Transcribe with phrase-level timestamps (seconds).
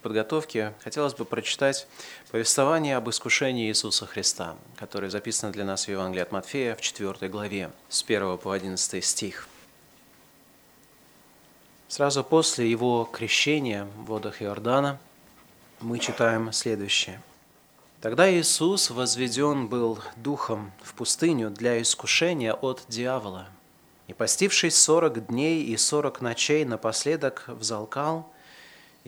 [0.00, 1.86] подготовке хотелось бы прочитать
[2.30, 7.28] повествование об искушении Иисуса Христа, которое записано для нас в Евангелии от Матфея в 4
[7.28, 9.48] главе, с 1 по 11 стих.
[11.88, 14.98] Сразу после его крещения в водах Иордана
[15.80, 17.20] мы читаем следующее.
[18.00, 23.48] «Тогда Иисус возведен был духом в пустыню для искушения от дьявола.
[24.06, 28.32] И постившись сорок дней и сорок ночей, напоследок взалкал–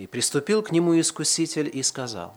[0.01, 2.35] и приступил к нему искуситель и сказал,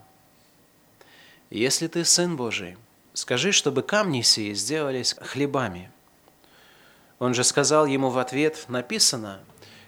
[1.50, 2.76] «Если ты Сын Божий,
[3.14, 5.90] скажи, чтобы камни сии сделались хлебами».
[7.20, 9.40] Он же сказал ему в ответ, написано,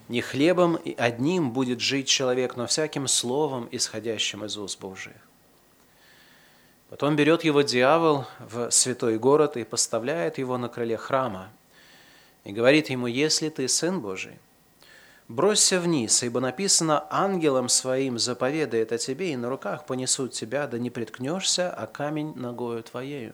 [0.07, 5.17] «Не хлебом и одним будет жить человек, но всяким словом, исходящим из уст Божиих».
[6.89, 11.49] Потом берет его дьявол в святой город и поставляет его на крыле храма
[12.45, 14.39] и говорит ему, «Если ты Сын Божий,
[15.27, 20.77] Бросься вниз, ибо написано, ангелом своим заповедает о тебе, и на руках понесут тебя, да
[20.77, 23.33] не приткнешься, а камень ногою твоею.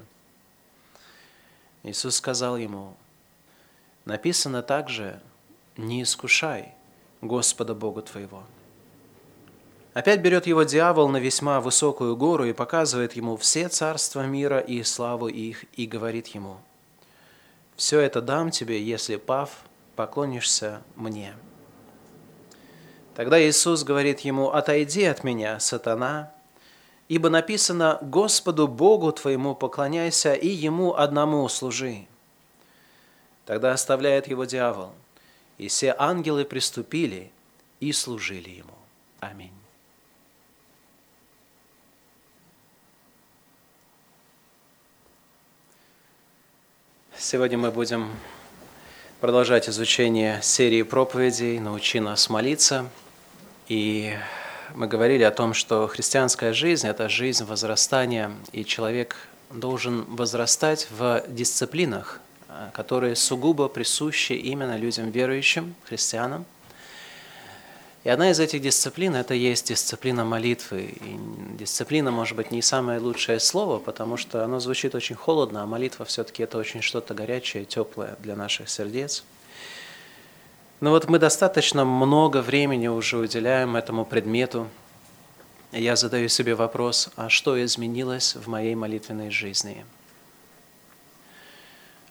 [1.83, 2.95] Иисус сказал ему,
[4.05, 5.19] написано также,
[5.75, 6.69] не искушай
[7.19, 8.43] Господа Бога твоего.
[9.93, 14.83] Опять берет его дьявол на весьма высокую гору и показывает ему все царства мира и
[14.83, 16.57] славу их, и говорит ему,
[17.75, 19.49] «Все это дам тебе, если, пав,
[19.97, 21.33] поклонишься мне».
[23.21, 26.31] Тогда Иисус говорит ему, «Отойди от меня, сатана,
[27.07, 32.07] ибо написано, Господу Богу твоему поклоняйся и Ему одному служи».
[33.45, 34.91] Тогда оставляет его дьявол,
[35.59, 37.31] и все ангелы приступили
[37.79, 38.73] и служили ему.
[39.19, 39.53] Аминь.
[47.15, 48.09] Сегодня мы будем
[49.19, 52.89] продолжать изучение серии проповедей «Научи нас молиться».
[53.67, 54.17] И
[54.73, 59.15] мы говорили о том, что христианская жизнь– это жизнь возрастания, и человек
[59.51, 66.45] должен возрастать в дисциплинах, э, которые сугубо присущи именно людям верующим, христианам.
[68.03, 70.95] И одна из этих дисциплин– это есть дисциплина молитвы.
[70.99, 71.17] И
[71.59, 76.05] дисциплина, может быть, не самое лучшее слово, потому что оно звучит очень холодно, а молитва
[76.05, 79.23] все-таки это очень что-то горячее, теплое для наших сердец–
[80.81, 84.67] ну вот мы достаточно много времени уже уделяем этому предмету.
[85.71, 89.85] Я задаю себе вопрос, а что изменилось в моей молитвенной жизни?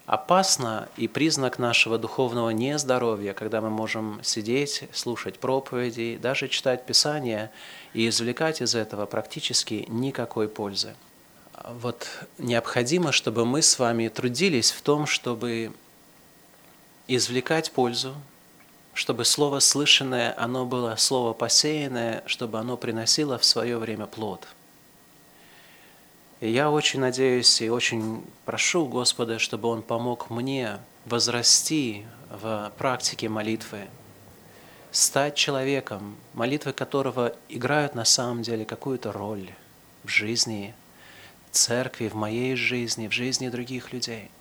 [0.07, 7.51] Опасно и признак нашего духовного нездоровья, когда мы можем сидеть, слушать проповеди, даже читать Писание
[7.93, 10.95] и извлекать из этого практически никакой пользы.
[11.65, 12.09] Вот
[12.39, 15.73] необходимо, чтобы мы с вами трудились в том, чтобы
[17.09, 18.15] извлекать пользу
[19.01, 24.47] чтобы слово слышанное, оно было слово посеянное, чтобы оно приносило в свое время плод.
[26.41, 33.31] И я очень надеюсь и очень прошу Господа, чтобы Он помог мне возрасти в практике
[33.31, 33.89] молитвы,
[34.91, 39.49] стать человеком, молитвы которого играют на самом деле какую-то роль
[40.05, 40.75] в жизни
[41.53, 44.31] церкви, в моей жизни, в жизни других людей–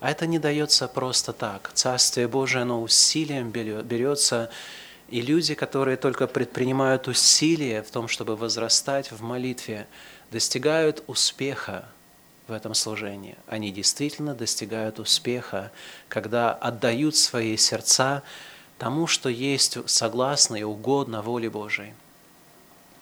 [0.00, 1.70] а это не дается просто так.
[1.74, 4.50] Царствие Божие, оно усилием берется,
[5.08, 9.86] и люди, которые только предпринимают усилия в том, чтобы возрастать в молитве,
[10.30, 11.86] достигают успеха
[12.48, 13.36] в этом служении.
[13.46, 15.70] Они действительно достигают успеха,
[16.08, 18.22] когда отдают свои сердца
[18.78, 21.94] тому, что есть согласно и угодно воле Божией.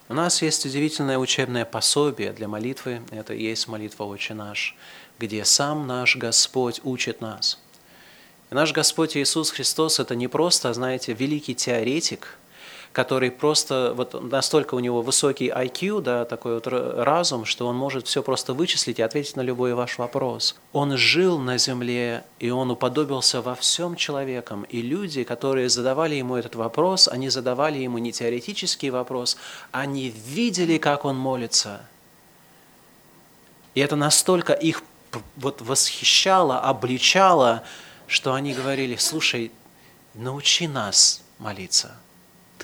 [0.07, 4.77] У нас есть удивительное учебное пособие для молитвы, это и есть молитва «Отче наш»,
[5.19, 7.59] где сам наш Господь учит нас.
[8.51, 12.37] И наш Господь Иисус Христос– это не просто, знаете, великий теоретик,
[12.95, 18.07] который просто, вот настолько у него высокий IQ, да, такой вот разум, что он может
[18.07, 20.55] все просто вычислить и ответить на любой ваш вопрос.
[20.73, 24.63] Он жил на земле, и он уподобился во всем человеком.
[24.69, 29.37] И люди, которые задавали ему этот вопрос, они задавали ему не теоретический вопрос,
[29.73, 31.81] они видели, как он молится.
[33.75, 34.85] И это настолько их
[35.35, 37.65] вот восхищало, обличало,
[38.07, 39.51] что они говорили, слушай,
[40.15, 41.97] научи нас молиться,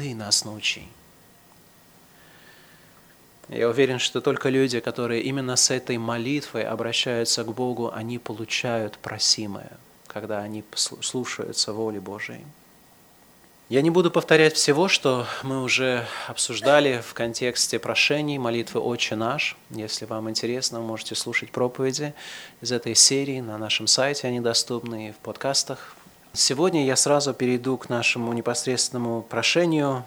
[0.00, 0.88] ты нас научи.
[3.49, 8.97] Я уверен, что только люди, которые именно с этой молитвой обращаются к Богу, они получают
[8.97, 9.73] просимое,
[10.06, 12.47] когда они слушаются воли Божией.
[13.69, 19.56] Я не буду повторять всего, что мы уже обсуждали в контексте прошений молитвы «Отче наш».
[19.69, 22.14] Если вам интересно, вы можете слушать проповеди
[22.62, 25.94] из этой серии на нашем сайте, они доступны и в подкастах.
[26.32, 30.05] Сегодня я сразу перейду к нашему непосредственному прошению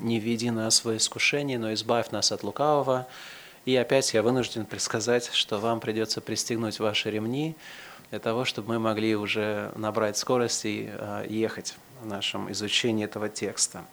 [0.00, 3.06] не введи нас в искушение, но избавь нас от лукавого.
[3.64, 7.56] И опять я вынужден предсказать, что вам придется пристегнуть ваши ремни
[8.10, 13.30] для того, чтобы мы могли уже набрать скорость и э, ехать в нашем изучении этого
[13.30, 13.84] текста.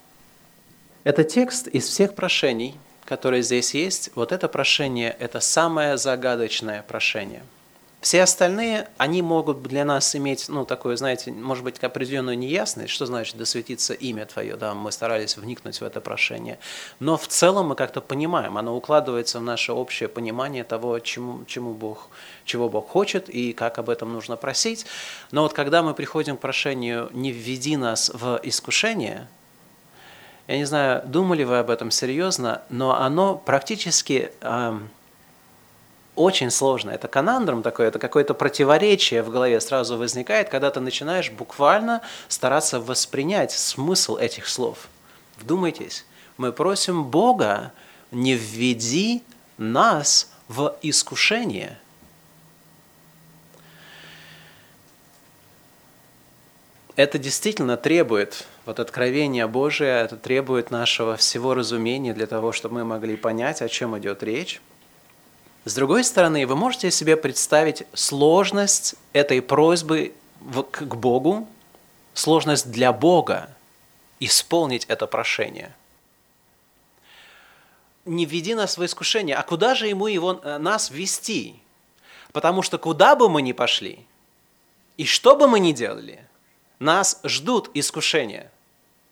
[1.05, 2.75] Это текст из всех прошений,
[3.05, 4.11] которые здесь есть.
[4.15, 7.43] Вот это прошение– это самое загадочное прошение–
[8.03, 13.05] все остальные, они могут для нас иметь, ну, такое, знаете, может быть, определенную неясность, что
[13.05, 16.59] значит «да светится имя Твое», да, мы старались вникнуть в это прошение.
[16.99, 21.73] Но в целом мы как-то понимаем, оно укладывается в наше общее понимание того, чему, чему
[21.73, 22.09] Бог,
[22.43, 24.85] чего Бог хочет и как об этом нужно просить.
[25.31, 29.29] Но вот когда мы приходим к прошению «не введи нас в искушение»,
[30.47, 34.33] я не знаю, думали вы об этом серьезно, но оно практически...
[34.41, 34.89] Эм,
[36.15, 36.91] очень сложно.
[36.91, 42.79] Это канандром такое, это какое-то противоречие в голове сразу возникает, когда ты начинаешь буквально стараться
[42.79, 44.87] воспринять смысл этих слов.
[45.37, 46.05] Вдумайтесь,
[46.37, 47.71] мы просим Бога,
[48.11, 49.23] не введи
[49.57, 51.79] нас в искушение.
[56.95, 62.85] Это действительно требует, вот откровения Божие, это требует нашего всего разумения для того, чтобы мы
[62.85, 64.61] могли понять, о чем идет речь.
[65.65, 70.13] С другой стороны, вы можете себе представить сложность этой просьбы
[70.71, 71.47] к Богу,
[72.13, 73.49] сложность для Бога
[74.19, 75.73] исполнить это прошение.
[78.03, 81.55] Не введи нас в искушение, а куда же ему его, э, нас вести?
[82.33, 84.05] Потому что куда бы мы ни пошли,
[84.97, 86.27] и что бы мы ни делали,
[86.79, 88.51] нас ждут искушения.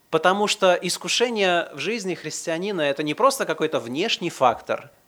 [0.09, 4.91] Потому что искушение в жизни христианина– это не просто какой-то внешний фактор–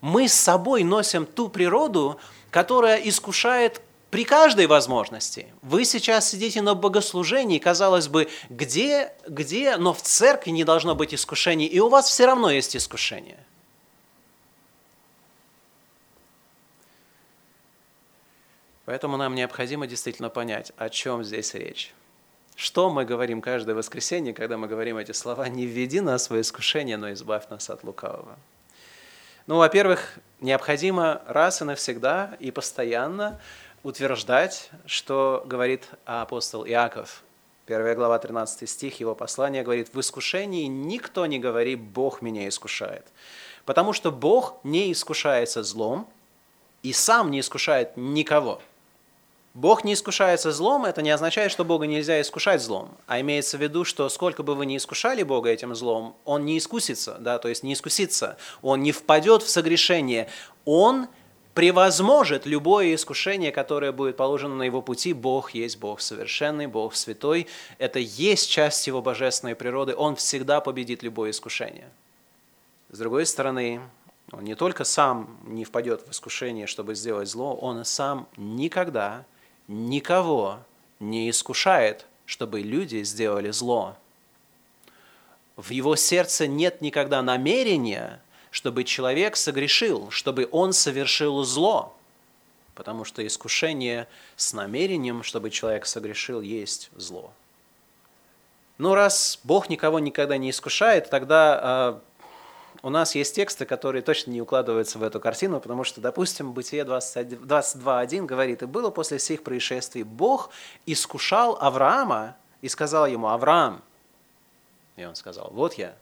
[0.00, 2.18] мы с собой носим ту природу,
[2.50, 3.80] которая искушает
[4.10, 5.46] при каждой возможности.
[5.62, 11.14] Вы сейчас сидите на богослужении, казалось бы, где, где, но в церкви не должно быть
[11.14, 13.38] искушений, и у вас все равно есть искушение.
[18.84, 21.94] Поэтому нам необходимо действительно понять, о чем здесь речь.
[22.56, 26.96] Что мы говорим каждое воскресенье, когда мы говорим эти слова «Не введи нас в искушение,
[26.96, 28.36] но избавь нас от лукавого».
[29.50, 33.40] Ну, во-первых, необходимо раз и навсегда и постоянно
[33.82, 37.24] утверждать, что говорит апостол Иаков.
[37.66, 43.04] Первая глава, 13 стих его послания говорит, «В искушении никто не говорит, Бог меня искушает».
[43.64, 46.08] Потому что Бог не искушается злом
[46.84, 48.62] и сам не искушает никого–
[49.54, 53.60] Бог не искушается злом, это не означает, что Бога нельзя искушать злом, а имеется в
[53.60, 57.48] виду, что сколько бы вы ни искушали Бога этим злом, Он не искусится, да, то
[57.48, 60.28] есть не искусится, Он не впадет в согрешение,
[60.64, 61.08] Он
[61.54, 65.12] превозможет любое искушение, которое будет положено на его пути.
[65.12, 67.48] Бог есть Бог совершенный, Бог святой.
[67.78, 69.94] Это есть часть его божественной природы.
[69.96, 71.90] Он всегда победит любое искушение.
[72.90, 73.80] С другой стороны,
[74.30, 79.24] он не только сам не впадет в искушение, чтобы сделать зло, он сам никогда
[79.70, 80.58] никого
[80.98, 83.96] не искушает, чтобы люди сделали зло.
[85.56, 88.20] В его сердце нет никогда намерения,
[88.50, 91.96] чтобы человек согрешил, чтобы он совершил зло.
[92.74, 97.32] Потому что искушение с намерением, чтобы человек согрешил, есть зло.
[98.78, 102.00] Но раз Бог никого никогда не искушает, тогда а,
[102.82, 106.84] у нас есть тексты, которые точно не укладываются в эту картину, потому что, допустим, Бытие
[106.84, 110.50] 22.1 говорит, «И было после всех происшествий, Бог
[110.86, 113.82] искушал Авраама и сказал ему, Авраам,
[114.96, 115.94] и он сказал, вот я.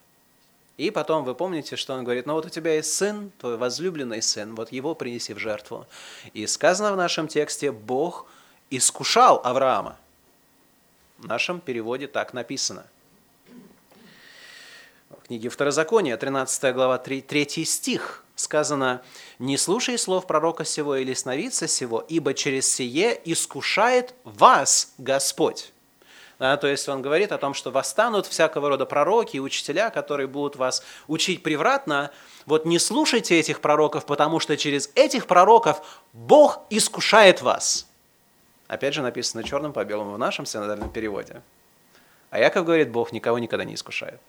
[0.77, 4.23] И потом вы помните, что он говорит, ну вот у тебя есть сын, твой возлюбленный
[4.23, 5.87] сын, вот его принеси в жертву.
[6.35, 8.27] И сказано в нашем тексте, Бог
[8.71, 9.97] искушал Авраама.
[11.19, 12.87] В нашем переводе так написано–
[15.29, 19.03] книге Второзакония, 13 глава, 3, 3 стих, сказано,
[19.39, 25.73] «Не слушай слов пророка сего или сновидца сего, ибо через сие искушает вас Господь».
[26.39, 30.29] Да, то есть он говорит о том, что восстанут всякого рода пророки и учителя, которые
[30.29, 32.11] будут вас учить превратно.
[32.47, 35.83] Вот не слушайте этих пророков, потому что через этих пророков
[36.15, 37.87] Бог искушает вас.
[38.67, 41.43] Опять же написано черным по белому в нашем синодальном переводе.
[42.31, 44.21] А Яков говорит, Бог никого никогда не искушает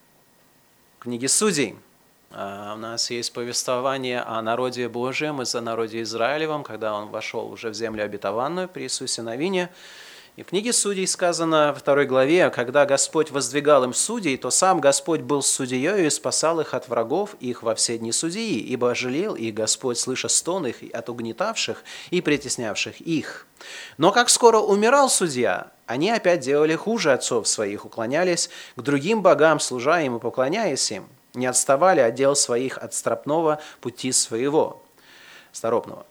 [0.99, 1.75] книге Судей.
[2.31, 7.49] А, у нас есть повествование о народе Божьем и о народе Израилевом, когда он вошел
[7.51, 9.69] уже в землю обетованную при Иисусе Новине.
[10.39, 14.79] И в книге Судей сказано во второй главе, когда Господь воздвигал им судей, то сам
[14.79, 19.35] Господь был судьей и спасал их от врагов их во все дни судьи, ибо жалел
[19.35, 23.47] их Господь, слыша стон их от угнетавших и притеснявших их.
[23.97, 29.59] Но как скоро умирал судья, они опять делали хуже отцов своих, уклонялись к другим богам,
[29.59, 34.81] служа им и поклоняясь им, не отставали от дел своих от стропного пути своего,
[35.51, 36.05] старопного,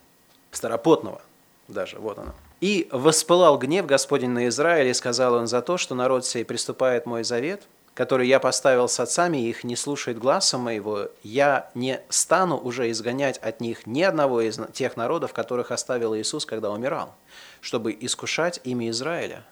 [0.52, 1.22] старопотного
[1.66, 2.34] даже, вот оно.
[2.60, 7.22] И воспылал гнев Господень на Израиле, сказал он за то, что народ сей приступает мой
[7.22, 7.62] завет,
[7.94, 12.90] который я поставил с отцами, и их не слушает гласа моего, я не стану уже
[12.90, 17.14] изгонять от них ни одного из тех народов, которых оставил Иисус, когда умирал,
[17.60, 19.44] чтобы искушать имя Израиля.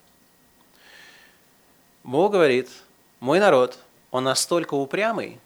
[2.04, 2.68] Бог говорит,
[3.18, 3.78] мой народ,
[4.12, 5.40] он настолько упрямый,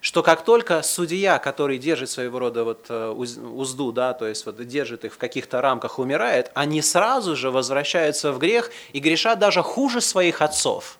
[0.00, 4.56] что как только судья, который держит своего рода вот э, узду, да, то есть вот
[4.66, 9.62] держит их в каких-то рамках, умирает, они сразу же возвращаются в грех и грешат даже
[9.62, 10.98] хуже своих отцов.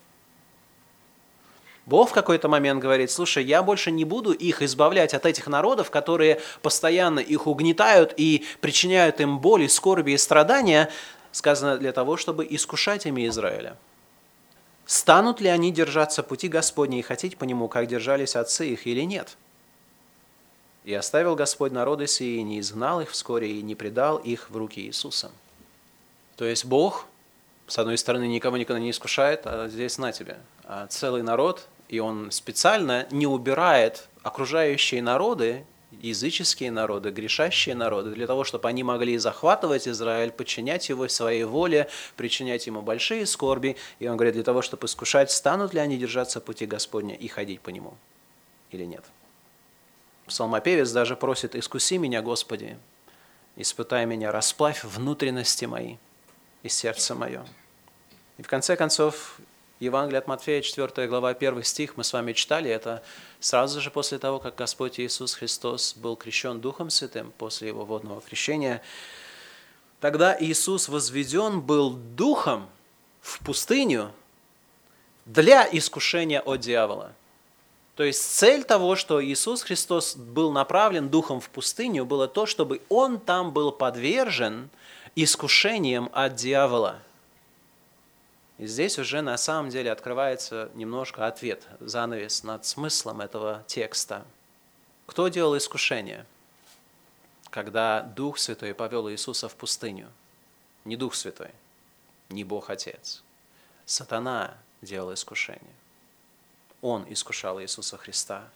[1.86, 5.90] Бог в какой-то момент говорит, слушай, я больше не буду их избавлять от этих народов,
[5.90, 10.90] которые постоянно их угнетают и причиняют им боль, и скорби и страдания,
[11.32, 13.76] сказано для того, чтобы искушать ими Израиля.
[14.90, 19.02] Станут ли они держаться пути Господня и хотеть по нему, как держались отцы их, или
[19.02, 19.36] нет?
[20.82, 24.56] И оставил Господь народы сии, и не изгнал их вскоре, и не предал их в
[24.56, 25.30] руки Иисуса.
[26.34, 27.06] То есть Бог,
[27.68, 30.38] с одной стороны, никого никогда не искушает, а здесь на тебе.
[30.64, 38.26] А целый народ, и Он специально не убирает окружающие народы языческие народы, грешащие народы, для
[38.26, 43.76] того, чтобы они могли захватывать Израиль, подчинять его своей воле, причинять ему большие скорби.
[43.98, 47.60] И он говорит, для того, чтобы искушать, станут ли они держаться пути Господня и ходить
[47.60, 47.94] по нему
[48.70, 49.04] или нет.
[50.26, 52.78] Псалмопевец даже просит, искуси меня, Господи,
[53.56, 55.96] испытай меня, расплавь внутренности мои
[56.62, 57.44] и сердце мое.
[58.38, 59.40] И в конце концов,
[59.80, 63.02] Евангелие от Матфея, 4 глава, 1 стих, мы с вами читали это
[63.40, 68.20] сразу же после того, как Господь Иисус Христос был крещен Духом Святым, после Его водного
[68.20, 68.82] крещения.
[69.98, 72.68] Тогда Иисус возведен был Духом
[73.22, 74.12] в пустыню
[75.24, 77.12] для искушения от дьявола.
[77.96, 82.82] То есть цель того, что Иисус Христос был направлен Духом в пустыню, было то, чтобы
[82.90, 84.68] Он там был подвержен
[85.16, 86.98] искушениям от дьявола–
[88.60, 94.22] и здесь уже на самом деле открывается немножко ответ, занавес над смыслом этого текста.
[95.06, 96.26] Кто делал искушение,
[97.48, 100.10] когда Дух Святой повел Иисуса в пустыню?
[100.84, 101.52] Не Дух Святой,
[102.28, 103.22] не Бог Отец.
[103.86, 104.52] Сатана
[104.82, 105.74] делал искушение.
[106.82, 108.46] Он искушал Иисуса Христа.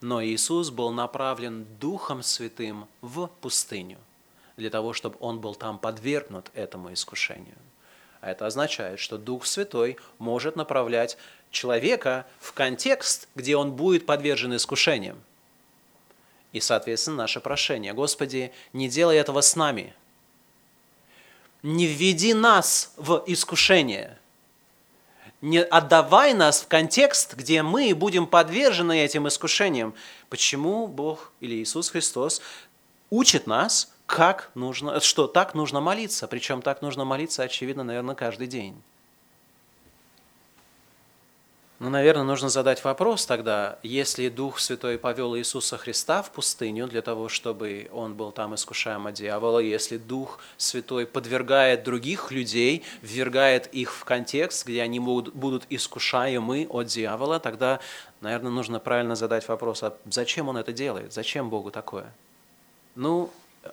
[0.00, 3.98] Но Иисус был направлен Духом Святым в пустыню,
[4.56, 7.54] для того, чтобы он был там подвергнут этому искушению.
[8.24, 11.18] А это означает, что Дух Святой может направлять
[11.50, 15.20] человека в контекст, где он будет подвержен искушениям.
[16.52, 17.92] И, соответственно, наше прошение.
[17.92, 19.92] Господи, не делай этого с нами.
[21.62, 24.18] Не введи нас в искушение.
[25.42, 29.94] Не отдавай нас в контекст, где мы будем подвержены этим искушениям.
[30.30, 32.40] Почему Бог или Иисус Христос
[33.10, 38.46] учит нас как нужно, что так нужно молиться, причем так нужно молиться, очевидно, наверное, каждый
[38.46, 38.80] день.
[41.80, 47.02] Ну, наверное, нужно задать вопрос тогда, если Дух Святой повел Иисуса Христа в пустыню для
[47.02, 53.66] того, чтобы он был там искушаем от дьявола, если Дух Святой подвергает других людей, ввергает
[53.74, 57.80] их в контекст, где они будут, будут искушаемы от дьявола, тогда,
[58.20, 62.10] наверное, нужно правильно задать вопрос, а зачем он это делает, зачем Богу такое?
[62.94, 63.30] Ну,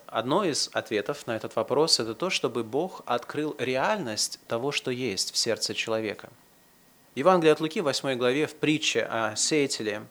[0.07, 5.33] одно из ответов на этот вопрос– это то, чтобы Бог открыл реальность того, что есть
[5.33, 6.29] в сердце человека.
[7.15, 10.03] Евангелие от Луки, 8 главе, в притче о сеятеле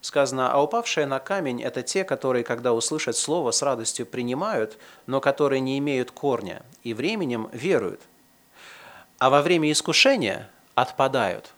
[0.00, 5.20] сказано, «А упавшие на камень– это те, которые, когда услышат слово, с радостью принимают, но
[5.20, 8.00] которые не имеют корня, и временем веруют,
[9.18, 11.52] а во время искушения отпадают».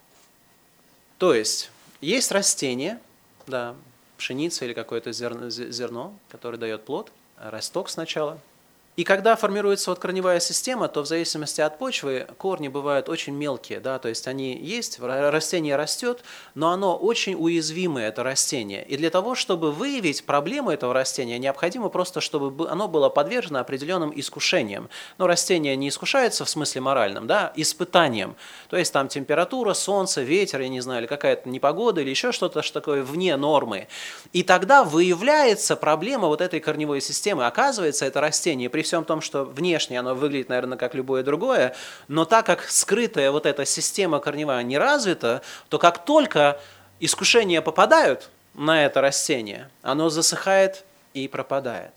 [1.18, 1.70] То есть,
[2.00, 2.98] есть растение,
[3.46, 3.74] да,
[4.16, 7.10] пшеница или какое-то зерно, зерно, которое дает плод–
[7.40, 8.38] росток сначала–
[8.96, 13.80] и когда формируется вот корневая система, то в зависимости от почвы корни бывают очень мелкие,
[13.80, 16.22] да, то есть они есть, растение растет,
[16.54, 18.84] но оно очень уязвимое, это растение.
[18.84, 24.12] И для того, чтобы выявить проблему этого растения, необходимо просто, чтобы оно было подвержено определенным
[24.14, 24.90] искушениям.
[25.18, 28.36] Но растение не искушается в смысле моральном, да, испытанием.
[28.68, 32.60] То есть там температура, солнце, ветер, я не знаю, или какая-то непогода, или еще что-то
[32.72, 33.88] такое вне нормы.
[34.32, 37.46] И тогда выявляется проблема вот этой корневой системы.
[37.46, 41.76] Оказывается, это растение при при всем том, что внешне оно выглядит, наверное, как любое другое,
[42.08, 46.58] но так как скрытая вот эта система корневая не развита, то как только
[46.98, 51.92] искушения попадают на это растение, оно засыхает и пропадает.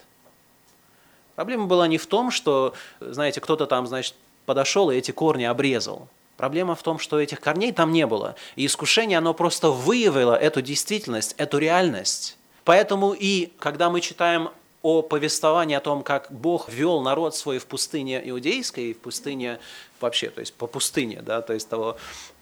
[1.37, 6.09] Проблема была не в том, что, знаете, кто-то там, значит, подошел и эти корни обрезал.
[6.35, 8.35] Проблема в том, что этих корней там не было.
[8.57, 12.37] И искушение, оно просто выявило эту действительность, эту реальность.
[12.65, 14.49] Поэтому и когда мы читаем
[14.83, 19.59] о повествовании о том, как Бог вел народ свой в пустыне иудейской и в пустыне
[19.99, 21.97] вообще, то есть по пустыне, да, то есть того,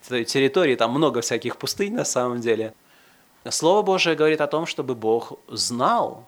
[0.10, 2.74] той территории, там много всяких пустынь на самом деле.
[3.50, 6.28] Слово Божие говорит о том, чтобы Бог знал,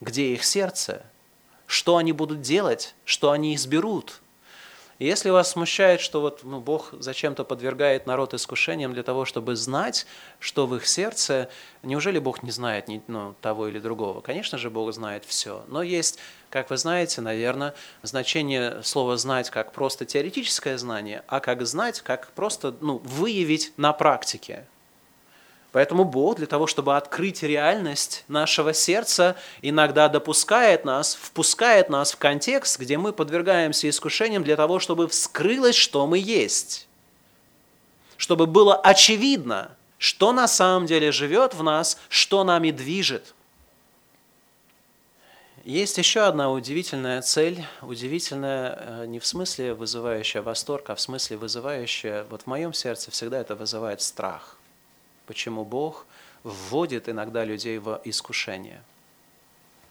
[0.00, 1.04] где их сердце,
[1.66, 4.20] что они будут делать, что они изберут–
[5.00, 9.56] и если вас смущает, что вот, ну, Бог зачем-то подвергает народ искушениям для того, чтобы
[9.56, 10.06] знать,
[10.38, 11.48] что в их сердце,
[11.82, 14.20] неужели Бог не знает ну, того или другого?
[14.20, 15.64] Конечно же, Бог знает все.
[15.68, 16.18] Но есть,
[16.50, 22.30] как вы знаете, наверное, значение слова «знать» как просто теоретическое знание, а как знать, как
[22.32, 24.66] просто ну, выявить на практике.
[25.72, 32.16] Поэтому Бог для того, чтобы открыть реальность нашего сердца, иногда допускает нас, впускает нас в
[32.16, 36.88] контекст, где мы подвергаемся искушениям для того, чтобы вскрылось, что мы есть.
[38.16, 43.34] Чтобы было очевидно, что на самом деле живет в нас, что нами движет.
[45.62, 51.36] Есть еще одна удивительная цель, удивительная э, не в смысле вызывающая восторг, а в смысле
[51.36, 54.56] вызывающая, вот в моем сердце всегда это вызывает страх–
[55.30, 56.06] почему Бог
[56.42, 58.82] вводит иногда людей в искушение.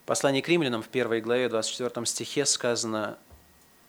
[0.04, 3.18] В послании к римлянам в первой главе 24 стихе сказано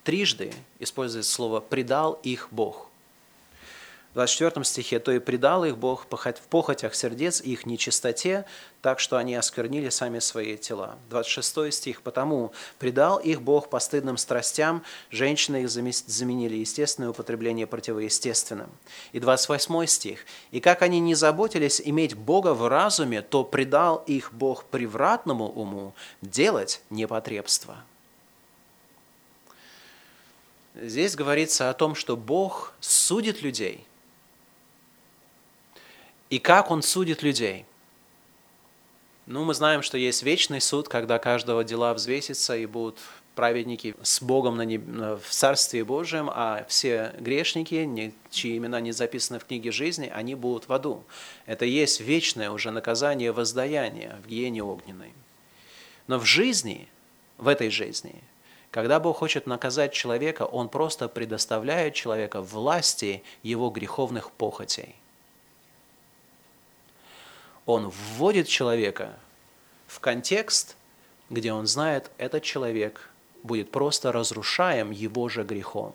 [0.05, 2.90] трижды используется слово «предал их Бог».
[4.11, 8.45] В 24 стихе, то и предал их Бог в похотях сердец их нечистоте,
[8.83, 10.99] так что они осквернили сами свои тела.
[11.11, 18.71] 26 стих, потому предал их Бог постыдным страстям, женщины их заменили естественное употребление противоестественным.
[19.13, 24.33] И 28 стих, и как они не заботились иметь Бога в разуме, то предал их
[24.33, 27.77] Бог превратному уму делать непотребство.
[30.75, 33.87] Здесь говорится о том, что Бог судит людей–
[36.31, 37.67] и как Он судит людей?
[39.27, 42.99] Ну, мы знаем, что есть вечный суд, когда каждого дела взвесится и будут
[43.35, 44.83] праведники с Богом на неб...
[44.87, 50.69] в Царстве Божьем, а все грешники, чьи имена не записаны в книге жизни, они будут
[50.69, 51.05] в аду.
[51.47, 55.13] Это есть вечное уже наказание воздаяния в гиене огненной.
[56.07, 56.89] Но в жизни,
[57.39, 58.17] в этой жизни,
[58.71, 64.97] когда Бог хочет наказать человека, Он просто предоставляет человека власти его греховных похотей
[67.67, 69.19] он вводит человека
[69.87, 70.77] в контекст,
[71.29, 73.11] где он знает, этот человек
[73.43, 75.95] будет просто разрушаем его же грехом.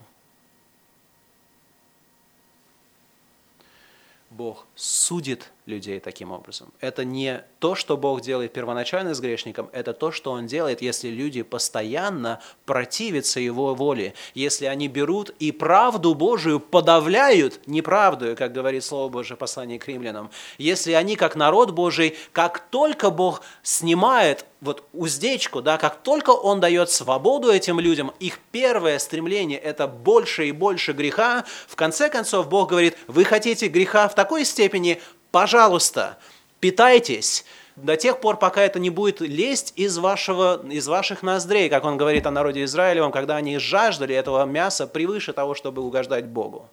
[4.30, 6.71] Бог судит людей таким образом.
[6.80, 11.10] Это не то, что Бог делает первоначально с грешником, это то, что Он делает, если
[11.10, 18.84] люди постоянно противятся Его воле, если они берут и правду Божию подавляют неправду, как говорит
[18.84, 24.45] Слово Божие в послании к римлянам, если они, как народ Божий, как только Бог снимает
[24.62, 30.47] вот уздечку, да, как только Он дает свободу этим людям, их первое стремление– это больше
[30.47, 35.01] и больше греха, в конце концов Бог говорит, вы хотите греха в такой степени,
[35.36, 36.17] пожалуйста,
[36.62, 37.43] питайтесь
[37.76, 41.98] до тех пор, пока это не будет лезть из, вашего, из ваших ноздрей, как он
[41.98, 46.69] говорит о народе Израилевом, когда они жаждали этого мяса превыше того, чтобы угождать Богу.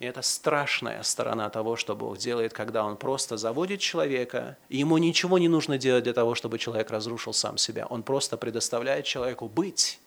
[0.00, 4.98] И это страшная сторона того, что Бог делает, когда Он просто заводит человека, и ему
[4.98, 7.86] ничего не нужно делать для того, чтобы человек разрушил сам себя.
[7.86, 10.00] Он просто предоставляет человеку быть.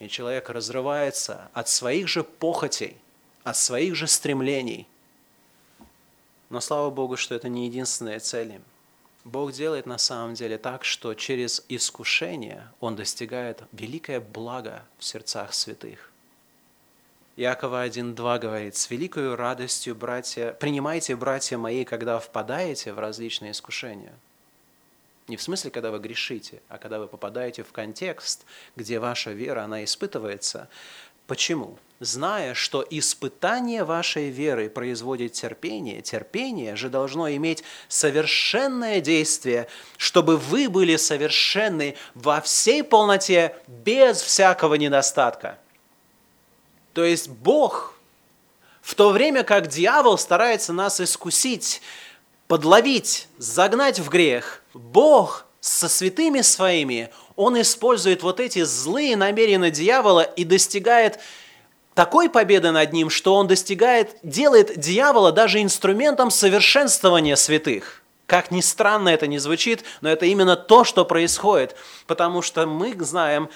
[0.00, 2.96] И человек разрывается от своих же похотей–
[3.44, 4.86] от своих же стремлений.
[6.50, 8.60] Но слава Богу, что это не единственные цели.
[9.24, 15.52] Бог делает на самом деле так, что через искушение Он достигает великое благо в сердцах
[15.52, 16.10] святых.
[17.36, 24.14] Иакова 1.2 говорит, «С великою радостью, братья, принимайте, братья мои, когда впадаете в различные искушения».
[25.28, 28.44] Не в смысле, когда вы грешите, а когда вы попадаете в контекст,
[28.76, 30.68] где ваша вера, она испытывается.
[31.28, 31.78] Почему?
[32.00, 40.68] зная, что испытание вашей веры производит терпение, терпение же должно иметь совершенное действие, чтобы вы
[40.68, 45.58] были совершенны во всей полноте, без всякого недостатка.
[46.92, 47.94] То есть Бог,
[48.80, 51.82] в то время как дьявол старается нас искусить,
[52.46, 60.22] подловить, загнать в грех, Бог со святыми своими, он использует вот эти злые намерения дьявола
[60.22, 61.20] и достигает
[61.94, 68.02] такой победы над ним, что он достигает, делает дьявола даже инструментом совершенствования святых.
[68.26, 71.76] Как ни странно это не звучит, но это именно то, что происходит,
[72.08, 73.48] потому что мы знаем,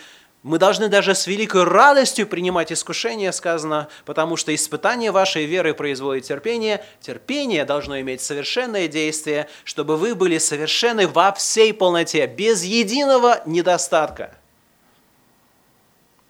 [0.42, 6.24] мы должны даже с великой радостью принимать искушение, сказано, потому что испытание вашей веры производит
[6.24, 6.84] терпение.
[7.00, 14.34] Терпение должно иметь совершенное действие, чтобы вы были совершенны во всей полноте, без единого недостатка.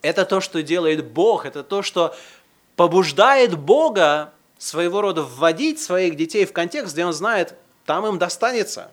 [0.03, 2.14] Это то, что делает Бог, это то, что
[2.77, 7.55] побуждает Бога своего рода вводить своих детей в контекст, где Он знает,
[7.87, 8.90] там им достанется.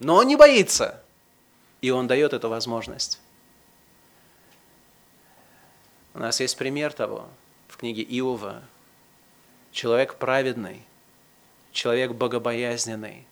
[0.00, 1.00] Но Он не боится.
[1.82, 3.20] И Он дает эту возможность.
[6.20, 7.26] У нас есть пример того
[7.68, 8.62] в книге Иова.
[9.72, 10.82] Человек праведный,
[11.72, 13.24] человек богобоязненный,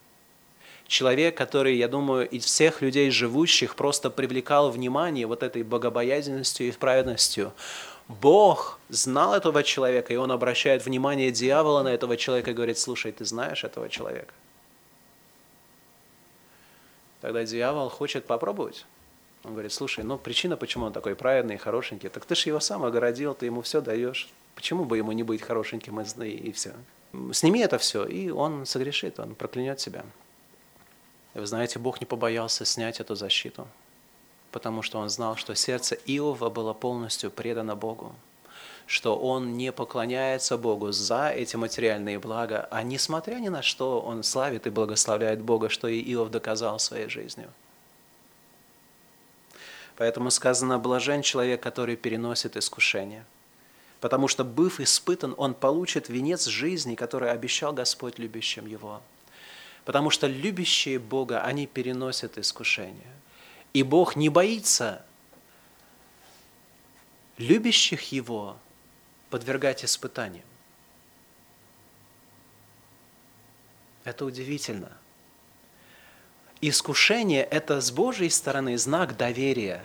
[0.87, 6.71] человек, который, я думаю, из всех людей живущих просто привлекал внимание вот этой богобоязненностью и
[6.73, 7.53] праведностью.
[8.09, 13.13] Бог знал этого человека, и он обращает внимание дьявола на этого человека и говорит, слушай,
[13.13, 14.33] ты знаешь этого человека?
[17.21, 18.87] Тогда дьявол хочет попробовать.
[19.45, 22.61] Он говорит, слушай, ну причина, почему он такой праведный и хорошенький, так ты же его
[22.61, 24.29] сам огородил, ты ему все даешь.
[24.55, 26.75] Почему бы ему не быть хорошеньким и, и все?
[27.33, 30.05] Сними это все, и он согрешит, он проклянет себя.
[31.35, 33.69] И вы знаете, Бог не побоялся снять эту защиту,
[34.51, 38.15] потому что он знал, что сердце Иова было полностью предано Богу,
[38.87, 44.23] что он не поклоняется Богу за эти материальные блага, а несмотря ни на что, он
[44.23, 47.53] славит и благословляет Бога, что и Иов доказал своей жизнью.
[49.99, 53.25] Поэтому сказано, блажен человек, который переносит искушение.
[54.01, 59.03] Потому что, быв испытан, он получит венец жизни, который обещал Господь любящим его.
[59.85, 63.13] Потому что любящие Бога, они переносят искушение.
[63.73, 65.05] И Бог не боится
[67.37, 68.57] любящих Его
[69.31, 70.47] подвергать испытаниям.
[74.05, 74.97] Это удивительно–
[76.61, 79.85] искушение– это с Божьей стороны знак доверия.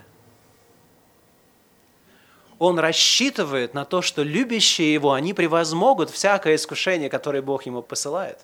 [2.59, 8.39] Он рассчитывает на то, что любящие Его, они превозмогут всякое искушение, которое Бог Ему посылает.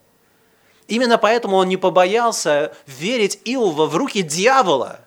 [0.88, 5.02] Именно поэтому он не побоялся верить Иова в руки дьявола.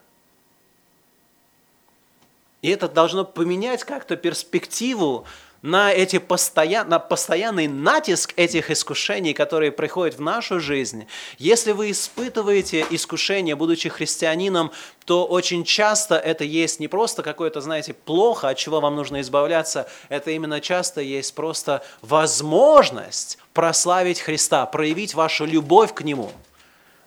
[2.63, 5.27] И это должно поменять как-то перспективу
[5.63, 11.07] на, эти постоян, на постоянный натиск этих искушений, которые приходят в нашу жизнь.
[11.39, 14.73] Если вы испытываете искушение, будучи христианином,
[15.05, 19.89] то очень часто это есть не просто какое-то, знаете, плохо, от чего вам нужно избавляться,
[20.09, 26.33] это именно часто есть просто возможность прославить Христа, проявить вашу любовь к Нему.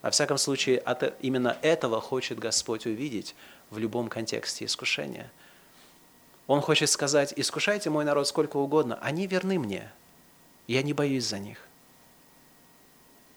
[0.02, 3.36] Во всяком случае, от, именно этого хочет Господь увидеть
[3.70, 5.30] в любом контексте искушения–
[6.48, 9.92] он хочет сказать, искушайте мой народ сколько угодно, они верны мне,
[10.68, 11.60] я не боюсь за них.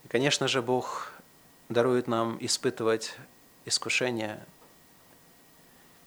[0.05, 1.13] И, конечно же, Бог
[1.69, 3.15] дарует нам испытывать
[3.65, 4.45] искушения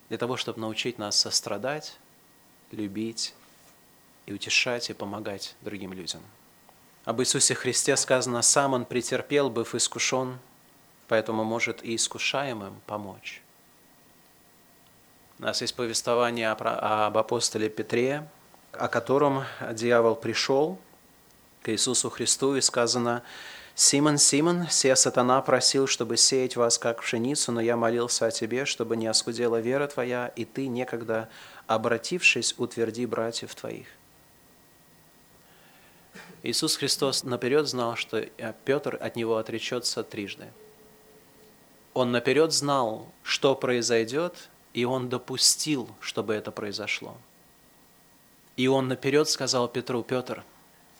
[0.10, 1.98] для того, чтобы научить нас сострадать,
[2.72, 3.34] любить
[4.26, 6.22] и утешать и помогать другим людям.
[7.06, 10.38] Об Иисусе Христе сказано, сам Он претерпел, быв искушен,
[11.08, 13.42] поэтому может и искушаемым помочь.
[15.41, 18.30] У нас есть повествование об апостоле Петре,
[18.73, 20.77] о котором дьявол пришел
[21.63, 23.23] к Иисусу Христу, и сказано,
[23.73, 28.65] «Симон, Симон, сия сатана просил, чтобы сеять вас, как пшеницу, но я молился о тебе,
[28.65, 31.27] чтобы не оскудела вера твоя, и ты, некогда
[31.65, 33.88] обратившись, утверди братьев твоих».
[36.43, 38.21] Иисус Христос наперед знал, что
[38.63, 40.49] Петр от него отречется трижды.
[41.95, 47.17] Он наперед знал, что произойдет, и он допустил, чтобы это произошло.
[48.55, 50.43] И он наперед сказал Петру, Петр,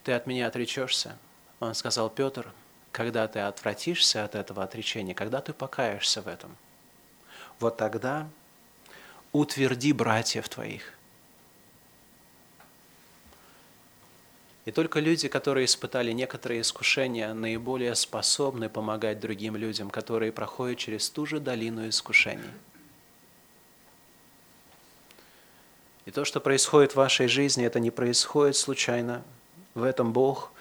[0.04, 1.18] ты от меня отречешься.
[1.60, 2.52] Он сказал, Петр,
[2.92, 6.56] когда ты отвратишься от этого отречения, когда ты покаешься в этом,
[7.60, 8.28] вот тогда
[9.32, 10.94] утверди братьев твоих.
[14.66, 21.10] И только люди, которые испытали некоторые искушения, наиболее способны помогать другим людям, которые проходят через
[21.10, 22.52] ту же долину искушений–
[26.12, 29.24] И то, что происходит в вашей жизни, это не происходит случайно.
[29.76, 30.52] В этом Бог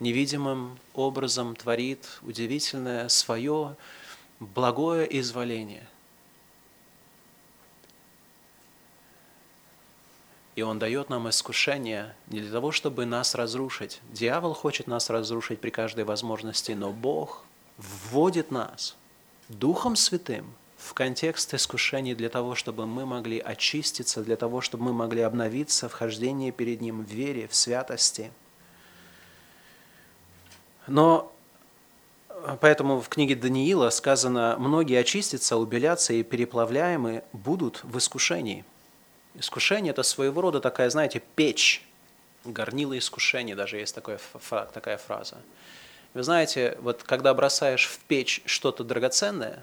[0.00, 3.74] невидимым образом творит удивительное свое
[4.38, 5.88] благое изволение.
[10.56, 14.02] И Он дает нам искушение не для того, чтобы нас разрушить.
[14.12, 17.46] Дьявол хочет нас разрушить при каждой возможности, но Бог
[17.78, 18.94] вводит нас
[19.48, 24.92] Духом Святым в контекст искушений для того, чтобы мы могли очиститься, для того, чтобы мы
[24.92, 28.30] могли обновиться в хождении перед Ним в вере, в святости.
[30.86, 31.32] Но
[32.60, 38.64] поэтому в книге Даниила сказано, многие очистятся, убелятся и переплавляемые будут в искушении.
[39.34, 41.84] Искушение– это своего рода такая, знаете, печь,
[42.44, 44.20] горнило искушений, даже есть такая,
[44.72, 45.38] такая фраза.
[46.14, 49.62] Вы знаете, вот когда бросаешь в печь что-то драгоценное,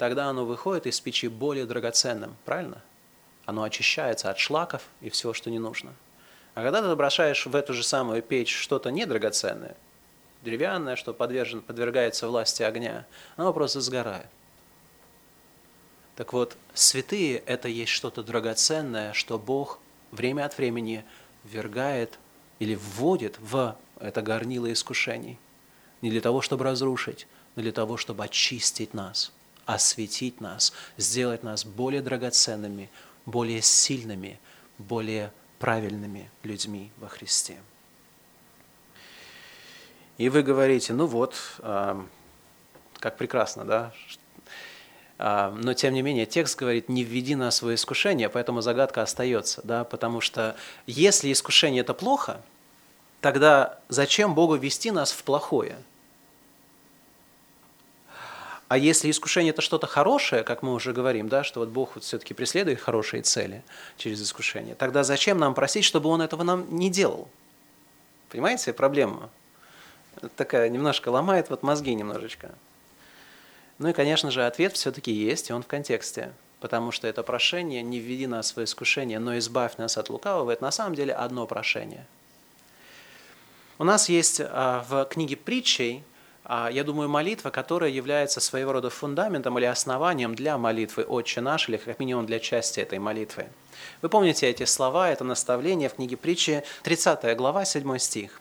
[0.00, 2.80] тогда оно выходит из печи более драгоценным, правильно?
[3.44, 5.92] Оно очищается от шлаков и всего, что не нужно.
[6.54, 9.76] А когда ты бросаешь в эту же самую печь что-то недрагоценное,
[10.40, 13.04] деревянное, что подвержен, подвергается власти огня,
[13.36, 14.24] оно просто сгорает.
[16.16, 19.80] Так вот, святые– это есть что-то драгоценное, что Бог
[20.12, 21.04] время от времени
[21.44, 22.18] ввергает
[22.58, 25.38] или вводит в это горнило искушений.
[26.00, 29.30] Не для того, чтобы разрушить, но для того, чтобы очистить нас,
[29.74, 32.90] осветить нас, сделать нас более драгоценными,
[33.26, 34.38] более сильными,
[34.78, 37.58] более правильными людьми во Христе.
[40.18, 41.36] И вы говорите, ну вот,
[42.98, 43.92] как прекрасно, да?
[45.18, 49.84] Но тем не менее, текст говорит, не введи нас в искушение, поэтому загадка остается, да?
[49.84, 50.56] Потому что
[50.86, 52.40] если искушение это плохо,
[53.20, 55.76] тогда зачем Богу вести нас в плохое?
[58.70, 62.04] А если искушение это что-то хорошее, как мы уже говорим, да, что вот Бог вот
[62.04, 63.64] все-таки преследует хорошие цели
[63.96, 67.28] через искушение, тогда зачем нам просить, чтобы Он этого нам не делал?
[68.28, 69.28] Понимаете проблема?
[70.36, 72.52] такая немножко ломает вот мозги немножечко.
[73.80, 76.32] Ну и, конечно же, ответ все-таки есть, и он в контексте.
[76.60, 80.62] Потому что это прошение «не введи нас в искушение, но избавь нас от лукавого»– это
[80.62, 82.06] на самом деле одно прошение.
[83.78, 86.04] У нас есть а, в книге притчей,
[86.72, 91.76] я думаю, молитва, которая является своего рода фундаментом или основанием для молитвы «Отче наш» или
[91.76, 93.46] как минимум для части этой молитвы.
[94.02, 98.40] Вы помните эти слова, это наставление в книге притчи, 30 глава, 7 стих.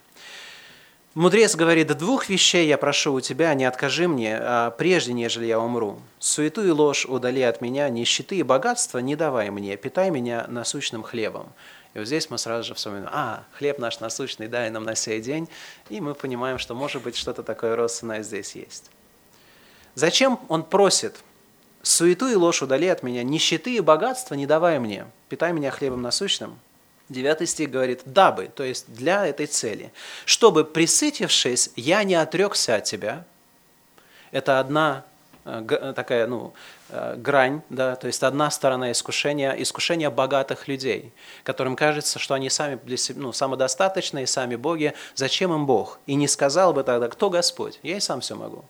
[1.15, 5.59] Мудрец говорит, двух вещей я прошу у тебя, не откажи мне, а прежде, нежели я
[5.59, 5.99] умру.
[6.19, 11.03] Суету и ложь удали от меня, нищеты и богатства не давай мне, питай меня насущным
[11.03, 11.51] хлебом.
[11.93, 15.21] И вот здесь мы сразу же вспоминаем, а, хлеб наш насущный, дай нам на сей
[15.21, 15.49] день,
[15.89, 18.91] и мы понимаем, что может быть что-то такое родственное здесь есть.
[19.95, 21.15] Зачем он просит?
[21.81, 26.01] Суету и ложь удали от меня, нищеты и богатства не давай мне, питай меня хлебом
[26.01, 26.59] насущным.
[27.07, 29.91] Девятый стих говорит, дабы, то есть для этой цели,
[30.25, 33.25] чтобы, присытившись, я не отрекся от тебя.
[34.31, 35.05] Это одна
[35.43, 36.53] э, такая, ну,
[36.89, 41.11] грань, да, то есть одна сторона искушения, искушения богатых людей,
[41.43, 45.99] которым кажется, что они сами для себя, ну, самодостаточные, сами боги, зачем им Бог?
[46.07, 47.79] И не сказал бы тогда, кто Господь?
[47.83, 48.65] Я и сам все могу.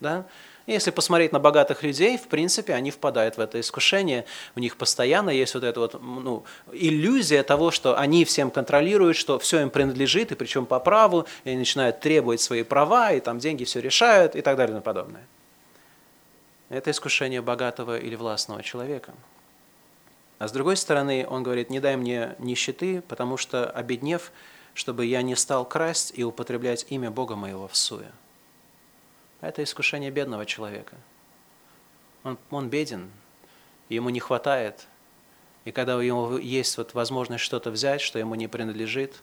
[0.00, 0.26] Да?
[0.66, 4.24] Если посмотреть на богатых людей, в принципе, они впадают в это искушение.
[4.56, 9.38] У них постоянно есть вот эта вот ну, иллюзия того, что они всем контролируют, что
[9.38, 13.38] все им принадлежит, и причем по праву, и они начинают требовать свои права, и там
[13.38, 15.26] деньги все решают, и так далее и тому подобное.
[16.74, 19.14] Это искушение богатого или властного человека.
[20.40, 24.32] А с другой стороны, он говорит, не дай мне нищеты, потому что, обеднев,
[24.74, 28.10] чтобы я не стал красть и употреблять имя Бога моего в суе.
[29.40, 30.96] Это искушение бедного человека.
[32.24, 33.08] Он, он беден,
[33.88, 34.88] ему не хватает.
[35.64, 39.22] И когда у него есть вот возможность что-то взять, что ему не принадлежит,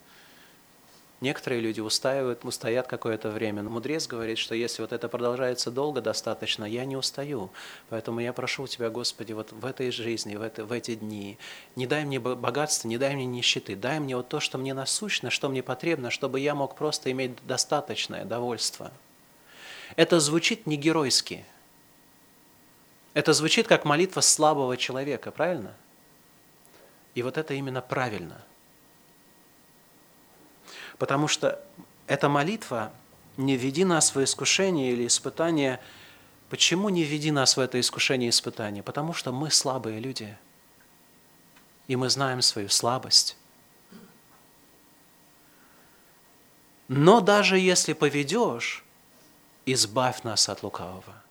[1.21, 3.61] некоторые люди устаивают, устоят какое-то время.
[3.61, 7.51] Но мудрец говорит, что если вот это продолжается долго достаточно, я не устаю.
[7.89, 11.37] Поэтому я прошу Тебя, Господи, вот в этой жизни, в, это, в эти дни,
[11.75, 15.29] не дай мне богатства, не дай мне нищеты, дай мне вот то, что мне насущно,
[15.29, 18.91] что мне потребно, чтобы я мог просто иметь достаточное довольство.
[19.95, 21.45] Это звучит не геройски.
[23.13, 25.73] Это звучит как молитва слабого человека, правильно?
[27.13, 28.41] И вот это именно правильно.
[31.01, 31.59] Потому что
[32.05, 32.91] эта молитва
[33.35, 35.79] «Не введи нас в искушение или испытание»
[36.47, 38.83] Почему не введи нас в это искушение и испытание?
[38.83, 40.37] Потому что мы слабые люди.
[41.87, 43.35] И мы знаем свою слабость.
[46.87, 48.83] Но даже если поведешь,
[49.65, 51.23] избавь нас от лукавого.